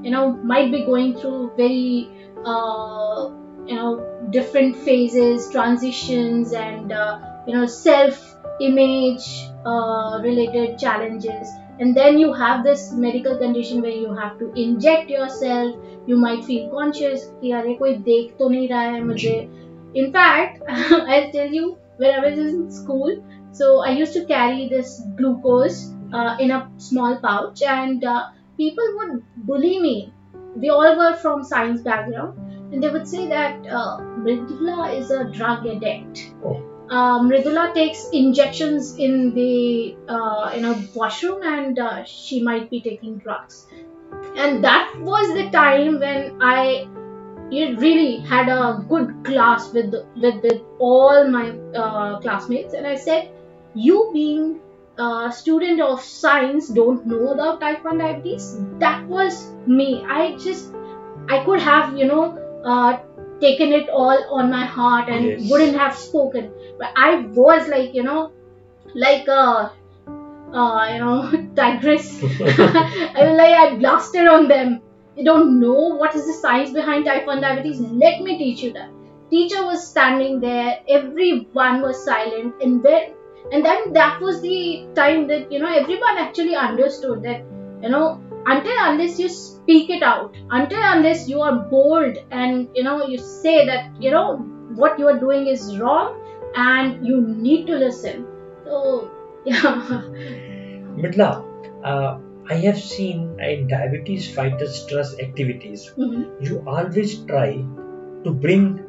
you 0.01 0.12
know 0.12 0.34
might 0.43 0.71
be 0.71 0.86
going 0.86 1.15
through 1.17 1.51
very 1.58 2.10
uh, 2.45 3.29
you 3.65 3.75
know 3.75 4.27
different 4.29 4.75
phases 4.75 5.49
transitions 5.51 6.53
and 6.53 6.91
uh, 6.91 7.19
you 7.47 7.53
know 7.53 7.65
self 7.65 8.33
image 8.61 9.26
uh, 9.64 10.20
related 10.22 10.78
challenges 10.78 11.48
and 11.81 11.96
then 11.96 12.18
you 12.18 12.33
have 12.33 12.64
this 12.64 12.92
medical 12.92 13.37
condition 13.38 13.81
where 13.83 13.98
you 14.04 14.12
have 14.14 14.38
to 14.38 14.52
inject 14.54 15.11
yourself 15.11 15.76
you 16.07 16.16
might 16.16 16.44
feel 16.44 16.70
conscious 16.70 17.26
कि 17.40 17.52
अरे 17.61 17.74
कोई 17.83 17.94
देख 18.09 18.35
तो 18.38 18.48
नहीं 18.48 18.68
रहा 18.68 18.81
है 18.81 19.02
मुझे 19.04 19.37
in 20.00 20.11
fact 20.12 20.62
i'll 20.68 21.31
tell 21.37 21.54
you 21.59 21.76
when 22.02 22.14
i 22.14 22.24
was 22.24 22.38
in 22.38 22.70
school 22.78 23.14
so 23.61 23.70
i 23.90 23.92
used 24.00 24.18
to 24.18 24.24
carry 24.33 24.68
this 24.72 25.00
glucose 25.20 25.78
uh, 26.12 26.37
in 26.40 26.50
a 26.50 26.59
small 26.88 27.16
pouch 27.22 27.62
and 27.62 28.04
uh, 28.04 28.22
people 28.57 28.96
would 28.98 29.22
bully 29.50 29.78
me 29.87 29.94
they 30.57 30.68
all 30.68 30.96
were 31.02 31.14
from 31.26 31.44
science 31.52 31.83
background 31.83 32.72
and 32.72 32.83
they 32.83 32.88
would 32.88 33.09
say 33.09 33.26
that 33.28 33.66
uh, 33.66 33.98
Mridula 34.24 34.94
is 34.98 35.11
a 35.11 35.24
drug 35.38 35.66
addict 35.66 36.33
Oh. 36.44 36.57
uh, 36.93 37.19
Mridula 37.19 37.73
takes 37.73 38.10
injections 38.10 38.97
in 38.97 39.34
the 39.34 39.95
uh, 40.08 40.51
in 40.56 40.65
a 40.65 40.73
washroom 40.93 41.41
and 41.41 41.79
uh, 41.79 42.03
she 42.03 42.41
might 42.43 42.69
be 42.69 42.82
taking 42.82 43.17
drugs. 43.17 43.65
And 44.38 44.63
that 44.63 44.93
was 44.99 45.34
the 45.34 45.49
time 45.49 45.99
when 45.99 46.38
I 46.39 46.88
really 47.51 48.17
had 48.34 48.49
a 48.56 48.86
good 48.89 49.13
class 49.23 49.71
with 49.73 49.95
with, 50.15 50.43
with 50.43 50.62
all 50.79 51.27
my 51.27 51.49
uh, 51.84 52.19
classmates. 52.19 52.75
And 52.75 52.86
I 52.86 52.95
said 52.95 53.32
you 53.73 54.12
being 54.13 54.60
a 54.97 55.32
student 55.36 55.82
of 55.82 55.99
science 56.01 56.67
don't 56.67 57.08
know 57.08 57.29
about 57.29 57.60
type 57.60 57.84
1 57.84 57.97
diabetes? 57.97 58.56
That 58.77 59.08
was 59.08 59.51
me. 59.65 60.06
I 60.08 60.38
just 60.38 60.71
I 61.27 61.43
could 61.43 61.60
have 61.60 61.97
you 61.97 62.06
know 62.06 62.23
uh, 62.63 62.99
taken 63.45 63.73
it 63.73 63.89
all 63.89 64.25
on 64.39 64.49
my 64.49 64.65
heart 64.65 65.10
and 65.10 65.25
Yes. 65.25 65.49
wouldn't 65.51 65.77
have 65.86 65.95
spoken. 65.95 66.49
But 66.79 66.89
I 66.95 67.15
was 67.41 67.67
like 67.77 67.93
you 67.93 68.03
know 68.03 68.21
like 68.95 69.27
a 69.27 69.71
uh, 70.53 70.86
you 70.91 70.99
know 70.99 71.32
tigress. 71.56 72.08
I 72.41 73.23
was 73.25 73.38
like 73.38 73.56
I 73.63 73.75
blasted 73.77 74.27
on 74.27 74.47
them. 74.47 74.79
You 75.15 75.25
don't 75.25 75.60
know 75.60 75.95
what 76.01 76.15
is 76.15 76.25
the 76.25 76.34
science 76.34 76.71
behind 76.71 77.06
type 77.06 77.27
1 77.27 77.41
diabetes. 77.41 77.79
Let 77.79 78.21
me 78.21 78.38
teach 78.38 78.63
you 78.63 78.73
that. 78.73 78.89
Teacher 79.29 79.63
was 79.65 79.88
standing 79.89 80.39
there. 80.39 80.77
Everyone 80.89 81.82
was 81.82 82.03
silent. 82.03 82.56
And 82.62 82.82
then 82.84 83.03
and 83.51 83.65
then 83.65 83.93
that 83.93 84.19
was 84.21 84.41
the 84.41 84.82
time 84.95 85.27
that 85.27 85.51
you 85.51 85.60
know 85.60 85.71
everyone 85.82 86.17
actually 86.17 86.56
understood 86.56 87.21
that 87.23 87.43
you 87.84 87.89
know 87.89 88.19
until 88.46 88.78
unless 88.86 89.19
you 89.19 89.30
speak 89.30 89.89
it 89.89 90.04
out 90.04 90.36
until 90.52 90.84
unless 90.91 91.28
you 91.28 91.41
are 91.41 91.56
bold 91.69 92.17
and 92.32 92.69
you 92.74 92.84
know 92.84 93.06
you 93.06 93.17
say 93.17 93.65
that 93.65 93.91
you 94.00 94.12
know 94.12 94.28
what 94.82 95.00
you 95.00 95.08
are 95.08 95.19
doing 95.19 95.48
is 95.48 95.78
wrong 95.80 96.19
and 96.56 97.06
you 97.06 97.22
need 97.22 97.65
to 97.67 97.76
listen 97.86 98.26
so 98.65 99.10
yeah 99.46 100.04
Mridula, 100.96 101.43
uh, 101.84 102.17
I 102.50 102.56
have 102.56 102.78
seen 102.80 103.38
in 103.39 103.67
diabetes 103.67 104.34
fighters 104.34 104.86
trust 104.86 105.19
activities, 105.19 105.91
Mhm. 105.98 106.26
you 106.48 106.63
always 106.67 107.15
try 107.32 107.48
to 108.24 108.32
bring 108.46 108.80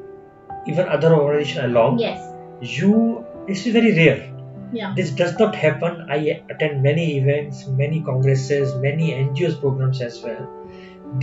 even 0.67 0.89
other 0.89 1.15
organization 1.15 1.65
along. 1.71 1.99
yes 1.99 2.21
You, 2.61 3.25
this 3.49 3.67
is 3.67 3.73
very 3.73 3.93
rare. 3.97 4.34
Yeah 4.75 4.95
This 4.97 5.11
does 5.11 5.39
not 5.39 5.55
happen. 5.55 6.07
I 6.09 6.43
attend 6.51 6.83
many 6.83 7.19
events, 7.19 7.67
many 7.67 8.03
congresses, 8.03 8.75
many 8.77 9.13
NGOs 9.13 9.61
programs 9.61 10.01
as 10.01 10.23
well. 10.23 10.49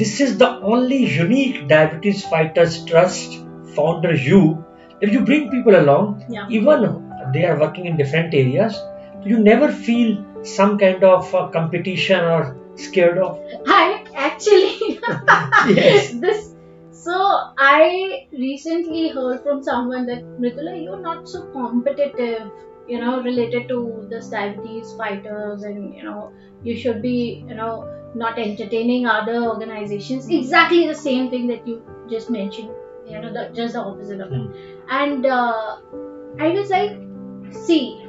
This 0.02 0.22
is 0.22 0.38
the 0.38 0.50
only 0.74 1.06
unique 1.06 1.68
diabetes 1.68 2.26
fighters 2.26 2.86
trust 2.86 3.40
founder 3.76 4.14
you. 4.14 4.66
If 5.02 5.12
you 5.12 5.22
bring 5.22 5.50
people 5.50 5.76
along, 5.76 6.26
yeah 6.30 6.48
even 6.50 6.86
they 7.34 7.46
are 7.46 7.60
working 7.60 7.86
in 7.86 7.98
different 7.98 8.34
areas, 8.34 8.80
you 9.26 9.40
never 9.40 9.72
feel 9.72 10.26
some 10.44 10.78
kind 10.78 11.04
of 11.04 11.34
uh, 11.36 11.48
competition 11.50 12.24
or 12.24 12.58
scared 12.76 13.18
of? 13.18 13.40
I 13.68 14.04
actually 14.16 15.00
Yes. 15.82 16.14
this 16.26 16.52
so 16.92 17.14
I 17.58 18.28
recently 18.32 19.10
heard 19.10 19.42
from 19.42 19.64
someone 19.64 20.06
that 20.06 20.24
Mridula, 20.40 20.84
you're 20.84 21.00
not 21.00 21.28
so 21.28 21.42
competitive, 21.52 22.52
you 22.92 23.00
know, 23.00 23.22
related 23.22 23.68
to 23.70 24.06
this 24.10 24.30
diabetes 24.30 24.94
fighters 24.94 25.64
and 25.64 25.96
you 25.96 26.04
know, 26.04 26.34
you 26.64 26.76
should 26.76 27.02
be, 27.02 27.46
you 27.48 27.56
know, 27.56 27.74
not 28.16 28.38
entertaining 28.38 29.06
other 29.06 29.44
organizations. 29.44 30.28
Exactly 30.30 30.88
the 30.88 30.96
same 30.96 31.30
thing 31.30 31.48
that 31.48 31.66
you 31.68 31.82
just 32.10 32.30
mentioned, 32.30 32.70
you 33.08 33.22
know, 33.22 33.32
the, 33.34 33.50
just 33.56 33.74
the 33.76 33.80
opposite 33.80 34.20
of 34.20 34.34
it. 34.34 34.48
And 34.90 35.26
uh, 35.26 35.78
I 36.40 36.50
was 36.50 36.70
like, 36.70 37.00
see, 37.64 38.06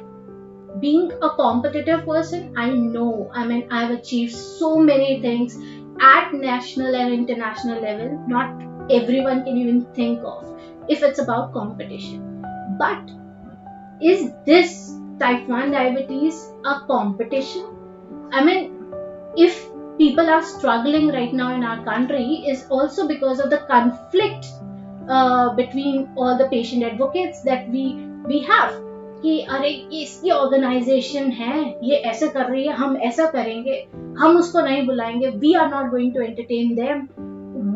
being 0.81 1.11
a 1.21 1.29
competitive 1.29 2.05
person, 2.05 2.53
I 2.57 2.69
know, 2.71 3.31
I 3.33 3.45
mean, 3.47 3.67
I've 3.71 3.91
achieved 3.91 4.33
so 4.33 4.77
many 4.77 5.21
things 5.21 5.57
at 6.01 6.33
national 6.33 6.95
and 6.95 7.13
international 7.13 7.81
level, 7.81 8.21
not 8.27 8.61
everyone 8.91 9.43
can 9.45 9.57
even 9.57 9.85
think 9.93 10.19
of 10.25 10.45
if 10.89 11.03
it's 11.03 11.19
about 11.19 11.53
competition. 11.53 12.45
But 12.77 13.11
is 14.00 14.32
this 14.46 14.94
type 15.18 15.48
1 15.48 15.72
diabetes 15.72 16.52
a 16.64 16.80
competition? 16.86 17.66
I 18.32 18.44
mean, 18.44 18.92
if 19.36 19.68
people 19.98 20.28
are 20.28 20.42
struggling 20.42 21.08
right 21.08 21.32
now 21.32 21.54
in 21.54 21.64
our 21.64 21.84
country, 21.84 22.44
is 22.46 22.66
also 22.70 23.08
because 23.08 23.40
of 23.40 23.50
the 23.50 23.58
conflict 23.68 24.46
uh, 25.08 25.54
between 25.54 26.08
all 26.16 26.36
the 26.38 26.48
patient 26.48 26.84
advocates 26.84 27.42
that 27.42 27.68
we 27.70 27.86
we 28.26 28.40
have. 28.52 28.84
कि 29.22 29.38
अरे 29.50 29.68
इसकी 30.00 30.30
organisation 30.30 31.30
है 31.38 31.54
ये 31.84 31.96
ऐसे 32.10 32.28
कर 32.34 32.50
रही 32.50 32.66
है 32.66 32.74
हम 32.76 32.96
ऐसा 33.06 33.24
करेंगे 33.30 33.72
हम 34.18 34.36
उसको 34.36 34.60
नहीं 34.66 34.86
बुलाएंगे 34.86 35.30
we 35.38 35.52
are 35.54 35.68
not 35.70 35.90
going 35.90 36.12
to 36.14 36.20
entertain 36.20 36.74
them 36.74 37.06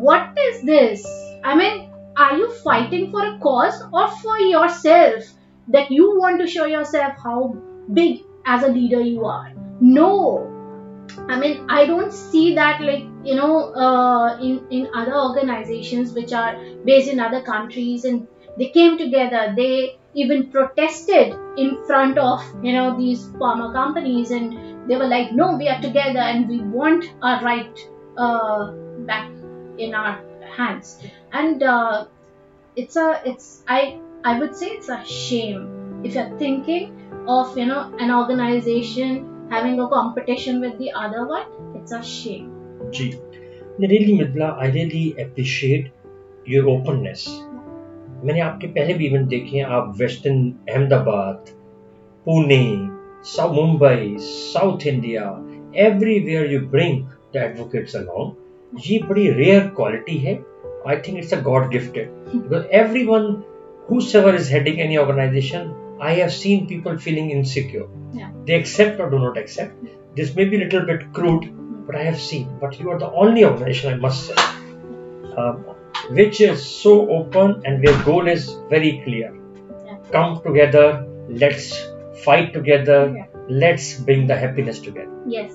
what 0.03 0.39
is 0.43 0.61
this 0.69 1.03
i 1.49 1.55
mean 1.55 1.89
are 2.23 2.37
you 2.37 2.47
fighting 2.63 3.09
for 3.11 3.21
a 3.25 3.37
cause 3.45 3.77
or 3.91 4.07
for 4.21 4.37
yourself 4.39 5.29
that 5.68 5.90
you 5.90 6.18
want 6.18 6.40
to 6.40 6.46
show 6.46 6.66
yourself 6.66 7.14
how 7.22 7.56
big 7.92 8.22
as 8.46 8.62
a 8.62 8.68
leader 8.68 9.00
you 9.00 9.24
are. 9.24 9.52
No. 9.80 10.54
I 11.26 11.38
mean 11.40 11.64
i 11.70 11.84
don't 11.86 12.12
see 12.12 12.54
that 12.54 12.82
like 12.82 13.04
you 13.24 13.34
know 13.34 13.74
uh, 13.84 14.38
in 14.40 14.66
in 14.70 14.88
other 14.94 15.14
organizations 15.16 16.12
which 16.12 16.32
are 16.32 16.52
based 16.84 17.08
in 17.08 17.18
other 17.18 17.40
countries 17.40 18.04
and 18.04 18.28
they 18.58 18.68
came 18.68 18.98
together 18.98 19.54
they 19.56 19.98
even 20.14 20.50
protested 20.50 21.34
in 21.56 21.82
front 21.86 22.18
of 22.18 22.44
you 22.62 22.74
know 22.74 22.96
these 22.98 23.24
pharma 23.40 23.72
companies 23.72 24.30
and 24.30 24.90
they 24.90 24.96
were 24.96 25.08
like 25.14 25.32
no 25.32 25.56
we 25.56 25.68
are 25.68 25.80
together 25.80 26.20
and 26.20 26.48
we 26.48 26.60
want 26.60 27.10
our 27.22 27.42
right 27.42 27.88
uh, 28.18 28.72
back 29.06 29.30
in 29.78 29.94
our 29.94 30.20
hands. 30.56 31.02
And 31.32 31.62
uh, 31.62 32.06
it's 32.76 32.96
a 32.96 33.22
it's 33.24 33.64
i 33.66 33.98
I 34.24 34.38
would 34.38 34.56
say 34.56 34.66
it's 34.66 34.88
a 34.88 35.04
shame 35.04 36.02
if 36.04 36.14
you're 36.14 36.36
thinking 36.38 36.90
of 37.28 37.56
you 37.56 37.66
know 37.66 37.92
an 37.98 38.10
organization 38.10 39.48
having 39.50 39.78
a 39.80 39.88
competition 39.88 40.60
with 40.60 40.76
the 40.78 40.90
other 40.92 41.26
one. 41.26 41.46
It's 41.76 41.92
a 41.92 42.02
shame. 42.02 42.52
Gee, 42.90 43.14
really, 43.78 44.18
Mridula, 44.18 44.58
I 44.58 44.70
really 44.70 45.14
appreciate 45.18 45.92
your 46.46 46.68
openness. 46.68 47.28
मैंने 48.24 48.40
आपके 48.40 48.66
पहले 48.66 48.94
भी 48.94 49.06
event 49.06 49.28
देखे 49.28 49.56
हैं 49.56 49.64
आप 49.78 49.92
western 49.98 50.38
Ahmedabad 50.68 51.50
Pune 52.26 52.64
south 53.32 53.54
Mumbai 53.54 54.16
south 54.20 54.86
India 54.86 55.22
everywhere 55.86 56.50
you 56.52 56.60
bring 56.70 57.02
the 57.34 57.42
advocates 57.42 57.96
along 57.96 58.80
ये 58.86 58.98
बड़ी 59.08 59.28
rare 59.38 59.68
quality 59.76 60.16
है 60.24 60.34
I 60.88 60.96
think 61.06 61.18
it's 61.18 61.34
a 61.34 61.40
god 61.42 61.68
gifted 61.72 62.10
because 62.34 62.66
every 62.80 63.04
whosoever 63.87 64.33
is 64.41 64.49
heading 64.55 64.79
any 64.87 64.97
organization 65.05 65.73
i 66.09 66.13
have 66.21 66.31
seen 66.43 66.67
people 66.71 66.97
feeling 67.07 67.29
insecure 67.39 67.87
Yeah. 68.21 68.31
they 68.47 68.55
accept 68.61 68.99
or 69.03 69.09
do 69.13 69.19
not 69.25 69.37
accept 69.41 69.91
this 70.17 70.35
may 70.37 70.45
be 70.49 70.57
a 70.57 70.63
little 70.63 70.85
bit 70.89 71.05
crude 71.17 71.45
but 71.87 71.95
i 72.01 72.03
have 72.09 72.19
seen 72.25 72.45
but 72.63 72.79
you 72.79 72.89
are 72.95 72.99
the 73.05 73.11
only 73.23 73.45
organization 73.51 73.93
i 73.93 73.97
must 74.07 74.27
say 74.27 74.35
um, 75.37 75.55
which 76.19 76.41
is 76.41 76.65
so 76.83 76.93
open 77.17 77.55
and 77.65 77.83
their 77.85 77.97
goal 78.09 78.27
is 78.35 78.45
very 78.75 78.91
clear 79.05 79.31
Yeah. 79.87 79.97
come 80.15 80.31
together 80.47 80.85
let's 81.43 81.67
fight 82.25 82.53
together 82.59 82.99
Yeah. 83.17 83.25
let's 83.65 83.87
bring 84.09 84.27
the 84.31 84.37
happiness 84.45 84.79
together 84.87 85.17
yes 85.37 85.51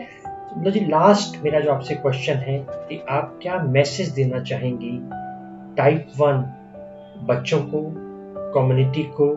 yes 0.00 0.16
मतलब 0.52 0.72
जी 0.72 0.80
last 0.90 1.42
मेरा 1.42 1.60
जो 1.64 1.70
आपसे 1.72 1.94
question 2.04 2.36
है 2.46 2.58
कि 2.88 3.00
आप 3.16 3.38
क्या 3.42 3.58
message 3.76 4.08
देना 4.20 4.40
चाहेंगी 4.50 4.92
टाइप 5.76 6.06
वन 6.20 6.40
बच्चों 7.28 7.60
को 7.74 7.82
कम्युनिटी 8.54 9.02
को 9.20 9.28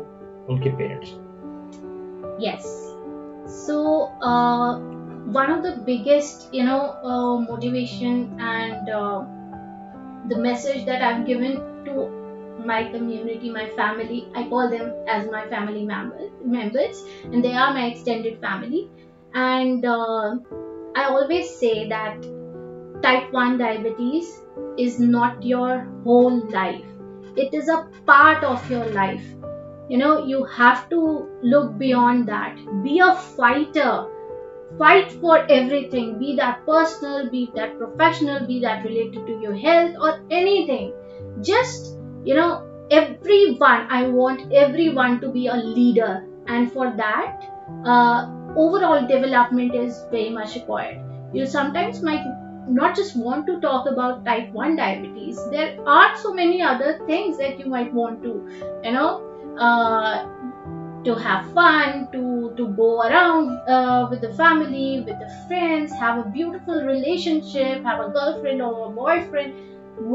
उनके 0.50 0.70
parents 0.78 1.20
Yes. 2.40 2.64
So 3.46 4.12
uh, 4.22 4.80
one 5.38 5.52
of 5.52 5.64
the 5.64 5.78
biggest, 5.86 6.54
you 6.54 6.64
know, 6.64 6.80
uh, 7.04 7.38
motivation 7.40 8.40
and 8.40 8.90
uh, 8.90 9.24
the 10.30 10.38
message 10.38 10.86
that 10.86 11.02
I've 11.02 11.26
given 11.26 11.62
to 11.86 12.10
my 12.66 12.86
community, 12.86 13.50
my 13.50 13.70
family, 13.70 14.28
I 14.36 14.48
call 14.48 14.70
them 14.70 14.94
as 15.08 15.30
my 15.30 15.48
family 15.48 15.84
members, 15.86 16.32
members, 16.44 17.04
and 17.24 17.44
they 17.44 17.54
are 17.54 17.74
my 17.74 17.88
extended 17.88 18.40
family. 18.42 18.90
And 19.34 19.86
uh, 19.86 20.36
I 20.96 21.06
always 21.06 21.54
say 21.56 21.90
that 21.90 22.22
type 23.02 23.32
1 23.32 23.58
diabetes 23.58 24.40
is 24.78 25.00
not 25.00 25.44
your 25.44 25.88
whole 26.04 26.50
life. 26.50 26.86
It 27.45 27.55
is 27.55 27.69
a 27.69 27.87
part 28.07 28.45
of 28.45 28.69
your 28.71 28.87
life. 28.87 29.27
You 29.89 29.99
know 29.99 30.19
you 30.27 30.45
have 30.45 30.89
to 30.91 31.01
look 31.43 31.79
beyond 31.79 32.29
that. 32.29 32.57
Be 32.83 32.99
a 33.01 33.15
fighter. 33.15 34.07
Fight 34.79 35.13
for 35.13 35.45
everything 35.51 36.19
be 36.19 36.35
that 36.37 36.65
personal 36.67 37.29
be 37.31 37.51
that 37.55 37.77
professional 37.79 38.47
be 38.47 38.61
that 38.61 38.85
related 38.85 39.27
to 39.27 39.33
your 39.33 39.55
health 39.55 39.95
or 40.01 40.21
anything. 40.31 40.95
Just 41.41 41.97
you 42.25 42.35
know 42.35 42.63
everyone 42.91 43.87
i 43.91 44.03
want 44.07 44.43
everyone 44.53 45.21
to 45.21 45.29
be 45.31 45.47
a 45.49 45.57
leader. 45.57 46.25
And 46.47 46.73
for 46.73 46.91
that 46.97 47.43
uh, 47.85 48.27
overall 48.57 49.07
development 49.07 49.75
is 49.75 50.05
very 50.11 50.31
much 50.31 50.55
required. 50.55 50.99
You 51.33 51.47
sometimes 51.47 52.03
might 52.03 52.25
not 52.69 52.95
just 52.97 53.17
want 53.17 53.47
to 53.47 53.61
talk 53.61 53.87
about 53.91 54.25
type 54.25 54.51
1 54.53 54.77
diabetes 54.77 55.39
there 55.51 55.77
are 55.87 56.17
so 56.17 56.33
many 56.35 56.61
other 56.63 56.99
things 57.07 57.39
that 57.39 57.59
you 57.59 57.67
might 57.67 57.93
want 57.93 58.23
to 58.23 58.33
you 58.85 58.93
know 58.93 59.25
uh, 59.59 60.25
to 61.05 61.15
have 61.15 61.53
fun, 61.53 62.09
to 62.13 62.53
to 62.57 62.69
go 62.81 63.03
around 63.03 63.51
uh, 63.69 64.07
with 64.11 64.21
the 64.21 64.33
family, 64.35 65.03
with 65.07 65.19
the 65.19 65.31
friends, 65.47 65.93
have 65.93 66.19
a 66.19 66.29
beautiful 66.31 66.83
relationship, 66.85 67.83
have 67.85 68.01
a 68.01 68.09
girlfriend 68.11 68.63
or 68.63 68.87
a 68.89 68.91
boyfriend, 68.91 69.55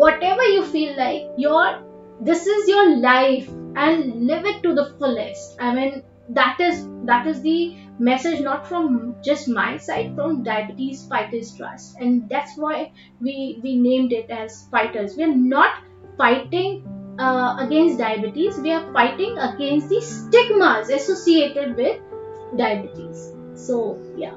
whatever 0.03 0.43
you 0.43 0.63
feel 0.65 0.95
like. 0.97 1.23
Your 1.37 1.79
this 2.21 2.45
is 2.45 2.67
your 2.67 2.97
life 2.97 3.47
and 3.75 4.27
live 4.31 4.45
it 4.45 4.61
to 4.63 4.73
the 4.73 4.85
fullest. 4.99 5.55
I 5.59 5.73
mean 5.73 6.03
that 6.33 6.59
is 6.59 6.87
that 7.05 7.27
is 7.27 7.41
the 7.41 7.75
message 7.99 8.41
not 8.41 8.67
from 8.67 9.15
just 9.23 9.47
my 9.47 9.77
side 9.77 10.15
from 10.15 10.43
diabetes 10.43 11.05
fighters 11.07 11.55
trust 11.55 11.95
and 11.99 12.27
that's 12.29 12.57
why 12.57 12.91
we 13.19 13.59
we 13.63 13.77
named 13.77 14.11
it 14.11 14.29
as 14.29 14.67
fighters 14.71 15.15
we're 15.15 15.35
not 15.35 15.83
fighting 16.17 16.83
uh, 17.19 17.57
against 17.59 17.99
diabetes, 17.99 18.57
we 18.57 18.71
are 18.71 18.91
fighting 18.93 19.37
against 19.37 19.89
the 19.89 20.01
stigmas 20.01 20.89
associated 20.89 21.75
with 21.75 21.99
diabetes. 22.57 23.33
So, 23.55 23.99
yeah. 24.17 24.35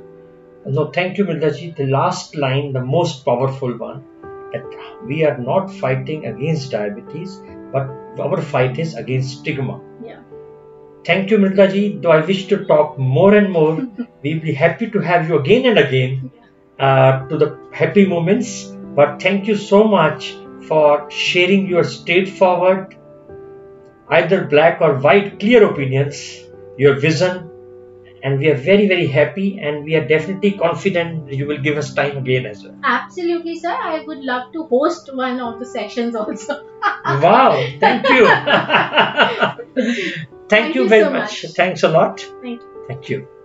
No, 0.67 0.91
thank 0.91 1.17
you, 1.17 1.25
Mridulaji. 1.25 1.77
The 1.77 1.87
last 1.87 2.37
line, 2.37 2.73
the 2.73 2.85
most 2.85 3.25
powerful 3.25 3.77
one, 3.79 4.05
that 4.53 5.05
we 5.07 5.25
are 5.25 5.39
not 5.39 5.73
fighting 5.73 6.27
against 6.27 6.71
diabetes, 6.73 7.41
but 7.73 7.89
our 8.21 8.41
fight 8.43 8.79
is 8.79 8.95
against 8.95 9.39
stigma. 9.39 9.81
Yeah. 10.05 10.21
Thank 11.07 11.31
you, 11.31 11.39
Mridulaji. 11.39 12.03
Though 12.03 12.11
I 12.11 12.21
wish 12.27 12.47
to 12.49 12.65
talk 12.65 12.99
more 12.99 13.35
and 13.35 13.53
more, 13.53 13.75
we'll 14.23 14.41
be 14.41 14.53
happy 14.53 14.91
to 14.91 14.99
have 14.99 15.29
you 15.29 15.39
again 15.39 15.67
and 15.67 15.79
again 15.79 16.33
uh, 16.81 17.29
to 17.29 17.39
the 17.39 17.59
happy 17.73 18.07
moments. 18.07 18.65
But 18.97 19.23
thank 19.23 19.47
you 19.47 19.55
so 19.55 19.85
much 19.85 20.35
for 20.67 21.09
sharing 21.11 21.69
your 21.69 21.85
straightforward, 21.85 22.97
either 24.09 24.47
black 24.47 24.81
or 24.81 24.99
white, 24.99 25.39
clear 25.39 25.65
opinions, 25.71 26.43
your 26.77 26.99
vision, 26.99 27.51
and 28.25 28.41
we 28.41 28.49
are 28.49 28.57
very, 28.57 28.89
very 28.89 29.07
happy 29.07 29.61
and 29.61 29.85
we 29.85 29.95
are 29.95 30.09
definitely 30.09 30.53
confident 30.53 31.33
you 31.33 31.47
will 31.47 31.59
give 31.59 31.77
us 31.77 31.95
time 31.95 32.17
again 32.17 32.47
as 32.47 32.65
well. 32.65 32.75
Absolutely, 32.83 33.57
sir. 33.57 33.71
I 33.71 34.03
would 34.05 34.25
love 34.25 34.53
to 34.55 34.65
host 34.65 35.15
one 35.15 35.39
of 35.41 35.61
the 35.61 35.67
sessions 35.67 36.17
also. 36.17 36.65
wow, 37.05 37.65
thank 37.79 38.09
you. 38.09 38.27
thank, 40.49 40.65
Thank 40.65 40.75
you 40.75 40.83
you 40.85 40.89
very 40.89 41.05
so 41.05 41.11
much. 41.11 41.45
much. 41.45 41.53
Thanks 41.55 41.83
a 41.83 41.89
lot. 41.89 42.21
Thank 42.43 42.61
you. 42.63 42.85
Thank 42.89 43.09
you. 43.09 43.36